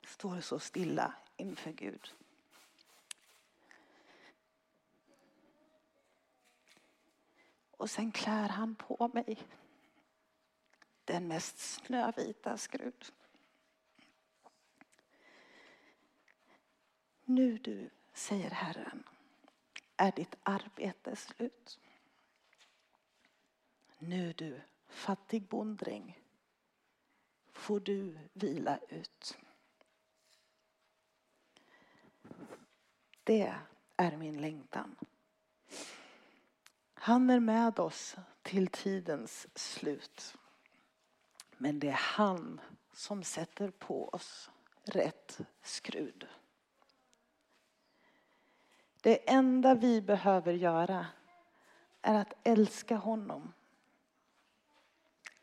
står 0.07 0.41
så 0.41 0.59
stilla 0.59 1.15
inför 1.37 1.73
Gud. 1.73 2.15
Och 7.71 7.91
sen 7.91 8.13
klär 8.13 8.49
han 8.49 8.75
på 8.75 9.11
mig 9.15 9.39
den 11.05 11.29
mest 11.29 11.59
snövita 11.59 12.57
skrud. 12.57 13.13
Nu 17.29 17.59
du, 17.59 17.91
säger 18.13 18.51
Herren, 18.51 19.05
är 19.97 20.13
ditt 20.13 20.37
arbete 20.43 21.17
slut. 21.17 21.79
Nu 23.99 24.33
du, 24.33 24.61
fattig 24.89 25.43
bonddräng, 25.49 26.23
får 27.53 27.81
du 27.81 28.19
vila 28.33 28.79
ut. 28.89 29.39
Det 33.25 33.55
är 33.97 34.17
min 34.17 34.41
längtan. 34.41 34.97
Han 36.95 37.31
är 37.31 37.41
med 37.41 37.79
oss 37.79 38.17
till 38.43 38.69
tidens 38.69 39.47
slut. 39.55 40.37
Men 41.57 41.79
det 41.79 41.89
är 41.89 41.93
han 41.93 42.61
som 42.93 43.23
sätter 43.23 43.71
på 43.71 44.09
oss 44.09 44.51
rätt 44.85 45.39
skrud. 45.63 46.29
Det 49.07 49.31
enda 49.31 49.75
vi 49.75 50.01
behöver 50.01 50.53
göra 50.53 51.07
är 52.03 52.15
att 52.15 52.33
älska 52.43 52.97
honom. 52.97 53.53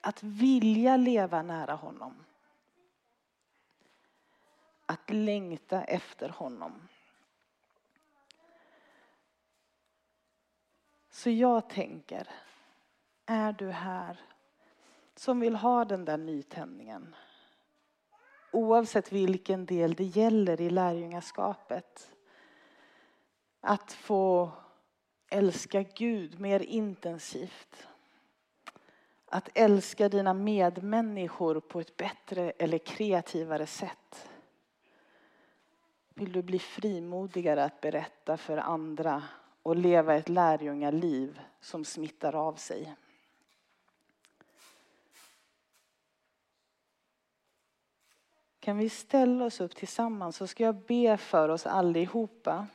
Att 0.01 0.23
vilja 0.23 0.97
leva 0.97 1.41
nära 1.41 1.73
honom. 1.73 2.25
Att 4.85 5.09
längta 5.09 5.83
efter 5.83 6.29
honom. 6.29 6.87
Så 11.09 11.29
jag 11.29 11.69
tänker, 11.69 12.29
är 13.25 13.53
du 13.53 13.69
här 13.69 14.19
som 15.15 15.39
vill 15.39 15.55
ha 15.55 15.85
den 15.85 16.05
där 16.05 16.17
nytändningen? 16.17 17.15
Oavsett 18.51 19.11
vilken 19.11 19.65
del 19.65 19.93
det 19.93 20.03
gäller 20.03 20.61
i 20.61 20.69
lärjungaskapet. 20.69 22.12
Att 23.65 23.93
få 23.93 24.51
älska 25.29 25.83
Gud 25.83 26.39
mer 26.39 26.59
intensivt. 26.59 27.87
Att 29.25 29.49
älska 29.53 30.09
dina 30.09 30.33
medmänniskor 30.33 31.59
på 31.59 31.79
ett 31.79 31.97
bättre 31.97 32.51
eller 32.51 32.77
kreativare 32.77 33.67
sätt. 33.67 34.29
Vill 36.13 36.31
du 36.31 36.41
bli 36.41 36.59
frimodigare 36.59 37.63
att 37.63 37.81
berätta 37.81 38.37
för 38.37 38.57
andra 38.57 39.23
och 39.63 39.75
leva 39.75 40.15
ett 40.15 40.29
lärjungaliv 40.29 41.39
som 41.59 41.85
smittar 41.85 42.35
av 42.35 42.53
sig. 42.53 42.95
Kan 48.59 48.77
vi 48.77 48.89
ställa 48.89 49.45
oss 49.45 49.61
upp 49.61 49.75
tillsammans 49.75 50.35
så 50.35 50.47
ska 50.47 50.63
jag 50.63 50.75
be 50.75 51.17
för 51.17 51.49
oss 51.49 51.65
allihopa. 51.65 52.67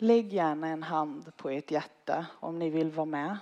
Lägg 0.00 0.32
gärna 0.32 0.68
en 0.68 0.82
hand 0.82 1.36
på 1.36 1.50
ert 1.50 1.70
hjärta 1.70 2.26
om 2.40 2.58
ni 2.58 2.70
vill 2.70 2.90
vara 2.90 3.06
med. 3.06 3.38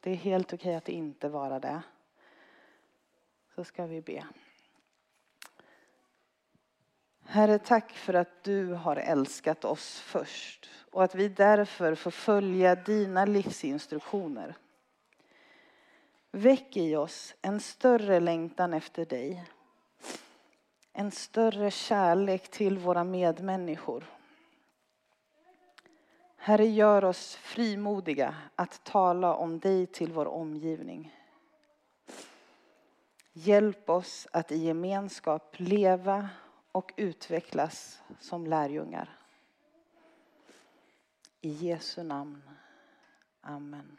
Det 0.00 0.10
är 0.10 0.14
helt 0.14 0.52
okej 0.52 0.74
att 0.74 0.88
inte 0.88 1.28
vara 1.28 1.60
det. 1.60 1.82
Så 3.54 3.64
ska 3.64 3.86
vi 3.86 4.02
be. 4.02 4.26
Herre, 7.24 7.58
tack 7.58 7.92
för 7.92 8.14
att 8.14 8.44
du 8.44 8.72
har 8.72 8.96
älskat 8.96 9.64
oss 9.64 10.00
först 10.00 10.70
och 10.90 11.04
att 11.04 11.14
vi 11.14 11.28
därför 11.28 11.94
får 11.94 12.10
följa 12.10 12.74
dina 12.74 13.24
livsinstruktioner. 13.24 14.54
Väck 16.30 16.76
i 16.76 16.96
oss 16.96 17.34
en 17.42 17.60
större 17.60 18.20
längtan 18.20 18.74
efter 18.74 19.04
dig. 19.04 19.44
En 20.92 21.10
större 21.10 21.70
kärlek 21.70 22.50
till 22.50 22.78
våra 22.78 23.04
medmänniskor. 23.04 24.17
Herre, 26.40 26.66
gör 26.66 27.04
oss 27.04 27.36
frimodiga 27.36 28.34
att 28.54 28.84
tala 28.84 29.34
om 29.34 29.58
dig 29.58 29.86
till 29.86 30.12
vår 30.12 30.26
omgivning. 30.26 31.14
Hjälp 33.32 33.90
oss 33.90 34.26
att 34.32 34.52
i 34.52 34.56
gemenskap 34.56 35.54
leva 35.58 36.28
och 36.72 36.92
utvecklas 36.96 38.02
som 38.20 38.46
lärjungar. 38.46 39.18
I 41.40 41.50
Jesu 41.50 42.02
namn. 42.02 42.42
Amen. 43.40 43.98